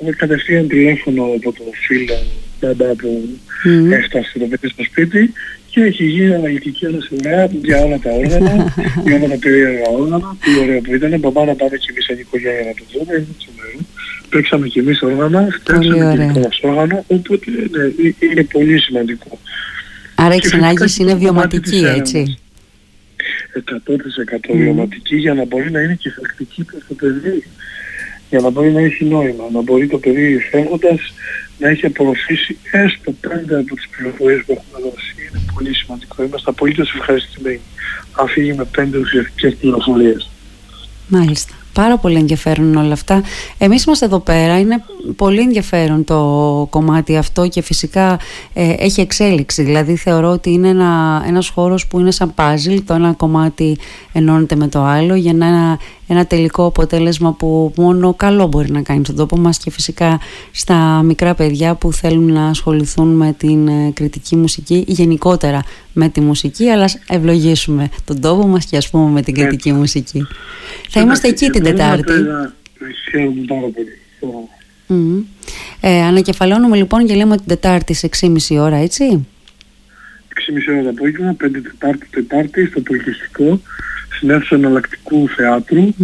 ε, 0.05 0.13
κατευθείαν 0.17 0.69
τηλέφωνο 0.69 1.23
από 1.25 1.53
το 1.53 1.63
φίλο 1.87 2.15
πάντα 2.61 2.95
που 2.99 3.29
mm. 3.65 3.93
έφτασε 3.93 4.39
το 4.39 4.47
παιδί 4.47 4.69
στο 4.69 4.85
σπίτι 4.85 5.33
και 5.77 5.83
έχει 5.83 6.05
γίνει 6.05 6.35
αναλυτική 6.35 6.87
ανασημαία 6.87 7.49
για 7.63 7.85
όλα 7.85 7.99
τα 7.99 8.11
όργανα, 8.11 8.75
για 9.05 9.17
όλα 9.17 9.29
τα 9.29 9.39
περίεργα 9.39 9.89
όργανα, 9.99 10.37
τι 10.41 10.61
ωραίο 10.63 10.81
που 10.81 10.95
ήταν, 10.95 11.19
μπαμπά 11.19 11.45
να 11.45 11.55
πάμε 11.55 11.77
και 11.77 11.91
εμείς 11.91 12.05
σαν 12.05 12.19
οικογένεια 12.19 12.65
να 12.65 12.75
το 12.79 12.85
δούμε, 12.93 13.15
είναι 13.15 13.85
παίξαμε 14.29 14.67
και 14.69 14.81
εμείς 14.81 15.03
όργανα, 15.03 15.49
φτιάξαμε 15.61 16.17
και 16.17 16.23
δικό 16.23 16.39
μας 16.39 16.61
όργανο, 16.63 17.05
οπότε 17.07 17.51
ναι, 17.71 18.29
είναι 18.31 18.45
πολύ 18.45 18.81
σημαντικό. 18.81 19.39
Άρα 20.15 20.35
η 20.35 20.39
ξενάγηση 20.39 21.03
είναι 21.03 21.15
βιωματική, 21.15 21.85
έτσι; 21.97 22.39
100% 23.55 24.53
mm. 24.53 24.57
βιωματική 24.57 25.17
για 25.17 25.35
να 25.35 25.45
μπορεί 25.45 25.71
να 25.71 25.81
είναι 25.81 25.95
και 25.95 26.11
θελκτική 26.11 26.65
προς 26.65 26.83
το 26.89 26.95
παιδί. 26.95 27.45
Για 28.31 28.41
να 28.41 28.51
μπορεί 28.51 28.71
να 28.73 28.81
έχει 28.81 29.05
νόημα, 29.05 29.45
να 29.53 29.61
μπορεί 29.63 29.87
το 29.87 29.99
παιδί 29.99 30.39
φεύγοντας 30.51 31.15
να 31.59 31.69
έχει 31.69 31.87
απορροφήσει 31.87 32.59
έστω 32.71 33.13
πέντε 33.13 33.59
από 33.59 33.75
τις 33.75 33.89
πληροφορίες 33.89 34.43
που 34.47 34.53
έχουμε 34.53 34.91
δώσει. 34.91 35.15
Είναι 35.19 35.46
πολύ 35.57 35.75
σημαντικό. 35.75 36.23
Είμαστε 36.23 36.51
απολύτως 36.51 36.95
ευχαριστημένοι 36.95 37.61
αν 38.13 38.29
φύγει 38.29 38.53
με 38.53 38.65
πέντε 38.65 38.99
ουσιαστικές 38.99 39.55
πληροφορίες. 39.55 40.31
Μάλιστα. 41.09 41.55
Πάρα 41.73 41.99
πολύ 41.99 42.17
ενδιαφέρον 42.17 42.77
όλα 42.77 42.93
αυτά. 42.93 43.23
Εμείς 43.59 43.85
είμαστε 43.85 44.05
εδώ 44.05 44.19
πέρα, 44.19 44.59
είναι 44.59 44.85
πολύ 45.17 45.41
ενδιαφέρον 45.41 46.05
το 46.05 46.21
κομμάτι 46.71 47.17
αυτό 47.17 47.49
και 47.49 47.63
φυσικά 47.63 48.19
ε, 48.53 48.75
έχει 48.79 49.01
εξέλιξη. 49.01 49.63
Δηλαδή 49.63 49.97
θεωρώ 49.97 50.31
ότι 50.31 50.51
είναι 50.51 50.69
ένα, 50.69 51.23
ένας 51.27 51.49
χώρος 51.49 51.87
που 51.87 52.01
είναι 52.01 52.11
σαν 52.11 52.35
puzzle, 52.37 52.79
το 52.87 52.95
ένα 52.95 53.13
κομμάτι 53.13 53.79
ενώνεται 54.13 54.57
με 54.57 54.69
το 54.69 54.83
άλλο 54.83 55.15
για 55.15 55.33
να 55.33 55.79
ένα 56.07 56.27
τελικό 56.27 56.65
αποτέλεσμα 56.65 57.33
που 57.33 57.73
μόνο 57.77 58.15
καλό 58.15 58.47
μπορεί 58.47 58.71
να 58.71 58.83
κάνει 58.83 59.05
στον 59.05 59.17
τόπο 59.17 59.37
μας 59.37 59.59
και 59.59 59.71
φυσικά 59.71 60.21
στα 60.53 61.03
μικρά 61.05 61.35
παιδιά 61.35 61.75
που 61.75 61.93
θέλουν 61.93 62.33
να 62.33 62.47
ασχοληθούν 62.47 63.09
με 63.09 63.33
την 63.33 63.69
ε, 63.69 63.91
κριτική 63.95 64.37
μουσική 64.37 64.85
ή 64.89 64.93
γενικότερα 64.93 65.63
με 65.93 66.09
τη 66.09 66.21
μουσική 66.21 66.69
αλλά 66.69 66.91
ευλογήσουμε 67.09 67.89
τον 68.05 68.21
τόπο 68.21 68.47
μας 68.47 68.65
και 68.65 68.77
ας 68.77 68.91
πούμε 68.91 69.11
με 69.11 69.23
την 69.23 69.35
κριτική 69.35 69.73
μουσική. 69.73 70.27
Θα 70.89 71.01
είμαστε 71.01 71.29
εκεί 71.29 71.51
την 71.51 71.63
Τετάρτη. 71.63 72.13
Mm. 74.89 75.23
Ε, 75.81 76.03
ανακεφαλώνουμε 76.03 76.77
λοιπόν 76.77 77.07
και 77.07 77.15
λέμε 77.15 77.37
την 77.37 77.47
Τετάρτη 77.47 77.95
σε 77.95 78.09
6,5 78.21 78.57
ώρα, 78.59 78.77
έτσι. 78.77 79.27
6,5 80.37 80.73
ώρα 80.73 80.83
το 80.83 80.89
απόγευμα, 80.89 81.37
5 81.45 81.63
Τετάρτη, 81.63 82.07
Τετάρτη, 82.11 82.67
στο 82.67 82.81
πολιτιστικό, 82.81 83.61
στην 84.17 84.31
αίθουσα 84.31 84.55
εναλλακτικού 84.55 85.29
θεάτρου. 85.29 85.95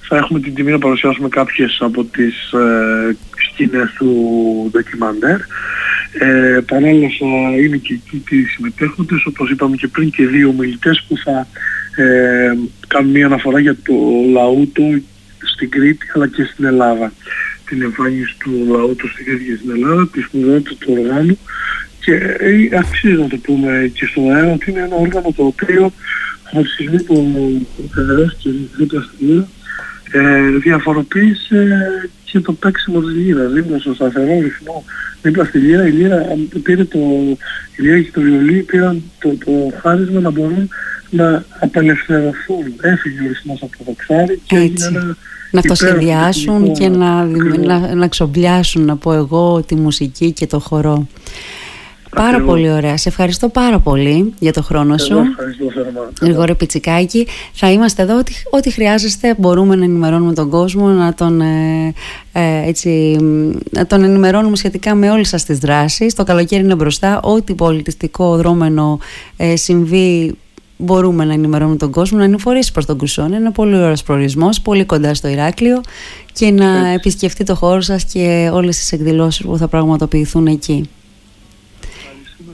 Θα 0.00 0.16
έχουμε 0.16 0.40
την 0.40 0.54
τιμή 0.54 0.70
να 0.70 0.78
παρουσιάσουμε 0.78 1.28
κάποιες 1.28 1.78
από 1.80 2.04
τις 2.04 2.52
ε, 2.52 3.16
σκηνές 3.48 3.92
του 3.98 4.10
ντοκιμαντέρ. 4.70 5.40
Ε, 6.18 6.60
παράλληλα 6.66 7.08
θα 7.18 7.56
είναι 7.56 7.76
και 7.76 7.98
εκεί 8.14 8.36
οι 8.36 8.44
συμμετέχοντες, 8.44 9.24
όπως 9.26 9.50
είπαμε 9.50 9.76
και 9.76 9.88
πριν, 9.88 10.10
και 10.10 10.26
δύο 10.26 10.52
μιλητές 10.52 11.04
που 11.08 11.16
θα 11.16 11.46
ε, 12.02 12.52
κάνουν 12.86 13.10
μια 13.10 13.26
αναφορά 13.26 13.60
για 13.60 13.74
το 13.74 13.94
λαούτο 14.32 14.82
στην 15.42 15.70
Κρήτη 15.70 16.06
αλλά 16.14 16.26
και 16.26 16.44
στην 16.44 16.64
Ελλάδα. 16.64 17.12
Την 17.66 17.82
εμφάνιση 17.82 18.36
του 18.38 18.66
λαού 18.68 18.94
του 18.96 19.08
στην 19.08 19.24
Κρήτη 19.24 19.44
και 19.44 19.56
στην 19.56 19.70
Ελλάδα, 19.70 20.08
τη 20.08 20.20
σπουδαιότητα 20.20 20.76
του 20.78 20.96
οργάνου 20.98 21.38
και 22.10 22.72
ε, 22.72 22.78
αξίζει 22.78 23.14
να 23.14 23.28
το 23.28 23.36
πούμε 23.36 23.90
και 23.94 24.06
στο 24.06 24.20
αέρα 24.30 24.52
ότι 24.52 24.70
είναι 24.70 24.80
ένα 24.80 24.96
όργανο 24.96 25.32
το 25.36 25.44
οποίο 25.44 25.92
από 26.52 26.62
τη 26.62 26.68
στιγμή 26.68 27.02
που 27.02 27.16
φεδεράστηκε 27.94 28.48
η 28.48 28.70
Δίκτυα 28.76 29.00
στη 29.00 29.46
ε, 30.12 30.58
διαφοροποίησε 30.62 31.86
και 32.24 32.40
το 32.40 32.52
παίξιμο 32.52 33.00
της 33.00 33.14
λύρας, 33.14 33.52
δίπλα 33.52 33.78
στο 33.78 33.94
σταθερό 33.94 34.40
ρυθμό, 34.40 34.84
δίπλα 35.22 35.44
στη 35.44 35.58
λύρα, 35.58 35.86
η 35.86 35.90
λύρα 35.90 36.26
πήρε 36.62 36.84
το, 36.84 36.98
η 37.76 37.82
λύρα 37.82 38.00
και 38.00 38.10
το 38.12 38.20
βιολί 38.20 38.62
πήραν 38.62 39.02
το, 39.18 39.36
το 39.44 39.52
χάρισμα 39.80 40.20
να 40.20 40.30
μπορούν 40.30 40.68
να 41.10 41.44
απελευθερωθούν. 41.60 42.74
Έφυγε 42.80 43.20
ο 43.20 43.26
ρυθμός 43.28 43.62
από 43.62 43.72
το 43.78 43.84
δοξάρι 43.86 44.40
και 44.46 44.56
έγινε 44.56 44.86
ένα 44.86 45.16
να 45.50 45.62
το 45.62 45.74
συνδυάσουν 45.74 46.72
και 46.72 46.88
να, 46.88 47.24
να, 47.64 47.94
να 47.94 48.08
ξομπλιάσουν, 48.08 48.84
να 48.84 48.96
πω 48.96 49.12
εγώ, 49.12 49.62
τη 49.62 49.74
μουσική 49.74 50.32
και 50.32 50.46
το 50.46 50.58
χορό. 50.58 51.06
Πάρα 52.16 52.40
πολύ 52.40 52.70
ωραία. 52.70 52.96
Σε 52.96 53.08
ευχαριστώ 53.08 53.48
πάρα 53.48 53.78
πολύ 53.78 54.34
για 54.38 54.52
το 54.52 54.62
χρόνο 54.62 54.98
σου. 54.98 55.16
Γρηγόρη 56.20 56.54
Πιτσικάκη. 56.54 57.26
Θα 57.52 57.70
είμαστε 57.70 58.02
εδώ. 58.02 58.18
Ό,τι, 58.18 58.32
ό,τι 58.50 58.70
χρειάζεστε 58.70 59.34
μπορούμε 59.38 59.76
να 59.76 59.84
ενημερώνουμε 59.84 60.32
τον 60.32 60.50
κόσμο, 60.50 60.88
να 60.88 61.14
τον, 61.14 61.40
ε, 61.40 61.94
ε, 62.32 62.68
έτσι, 62.68 63.16
να 63.70 63.86
τον 63.86 64.02
ενημερώνουμε 64.02 64.56
σχετικά 64.56 64.94
με 64.94 65.10
όλες 65.10 65.28
σας 65.28 65.44
τις 65.44 65.58
δράσεις. 65.58 66.14
Το 66.14 66.24
καλοκαίρι 66.24 66.62
είναι 66.62 66.74
μπροστά. 66.74 67.20
Ό,τι 67.22 67.54
πολιτιστικό 67.54 68.36
δρόμενο 68.36 68.98
ε, 69.36 69.56
συμβεί 69.56 70.34
μπορούμε 70.76 71.24
να 71.24 71.32
ενημερώνουμε 71.32 71.76
τον 71.76 71.90
κόσμο, 71.90 72.26
να 72.26 72.38
φορήσει 72.38 72.72
προς 72.72 72.86
τον 72.86 72.96
Κουσόν. 72.96 73.26
Είναι 73.26 73.36
ένα 73.36 73.52
πολύ 73.52 73.76
ωραίος 73.76 74.02
προορισμός, 74.02 74.60
πολύ 74.60 74.84
κοντά 74.84 75.14
στο 75.14 75.28
Ηράκλειο 75.28 75.80
και 76.32 76.50
να 76.50 76.88
επισκεφτεί 76.88 77.44
το 77.44 77.54
χώρο 77.54 77.80
σας 77.80 78.04
και 78.04 78.50
όλες 78.52 78.76
τις 78.76 78.92
εκδηλώσεις 78.92 79.44
που 79.44 79.56
θα 79.56 79.68
πραγματοποιηθούν 79.68 80.46
εκεί 80.46 80.88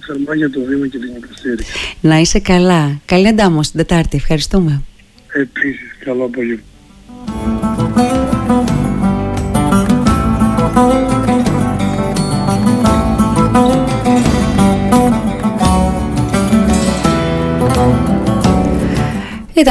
θερμά 0.06 0.34
για 0.34 0.50
το 0.50 0.60
και 0.90 0.98
την 0.98 1.16
υποστήριξη. 1.16 1.72
Να 2.00 2.18
είσαι 2.18 2.38
καλά. 2.38 3.00
Καλή 3.04 3.26
εντάμωση 3.26 3.70
την 3.70 3.78
Τετάρτη. 3.78 4.16
Ευχαριστούμε. 4.16 4.82
Επίσης, 5.32 5.96
καλό 6.04 6.24
απόγευμα. 6.24 6.64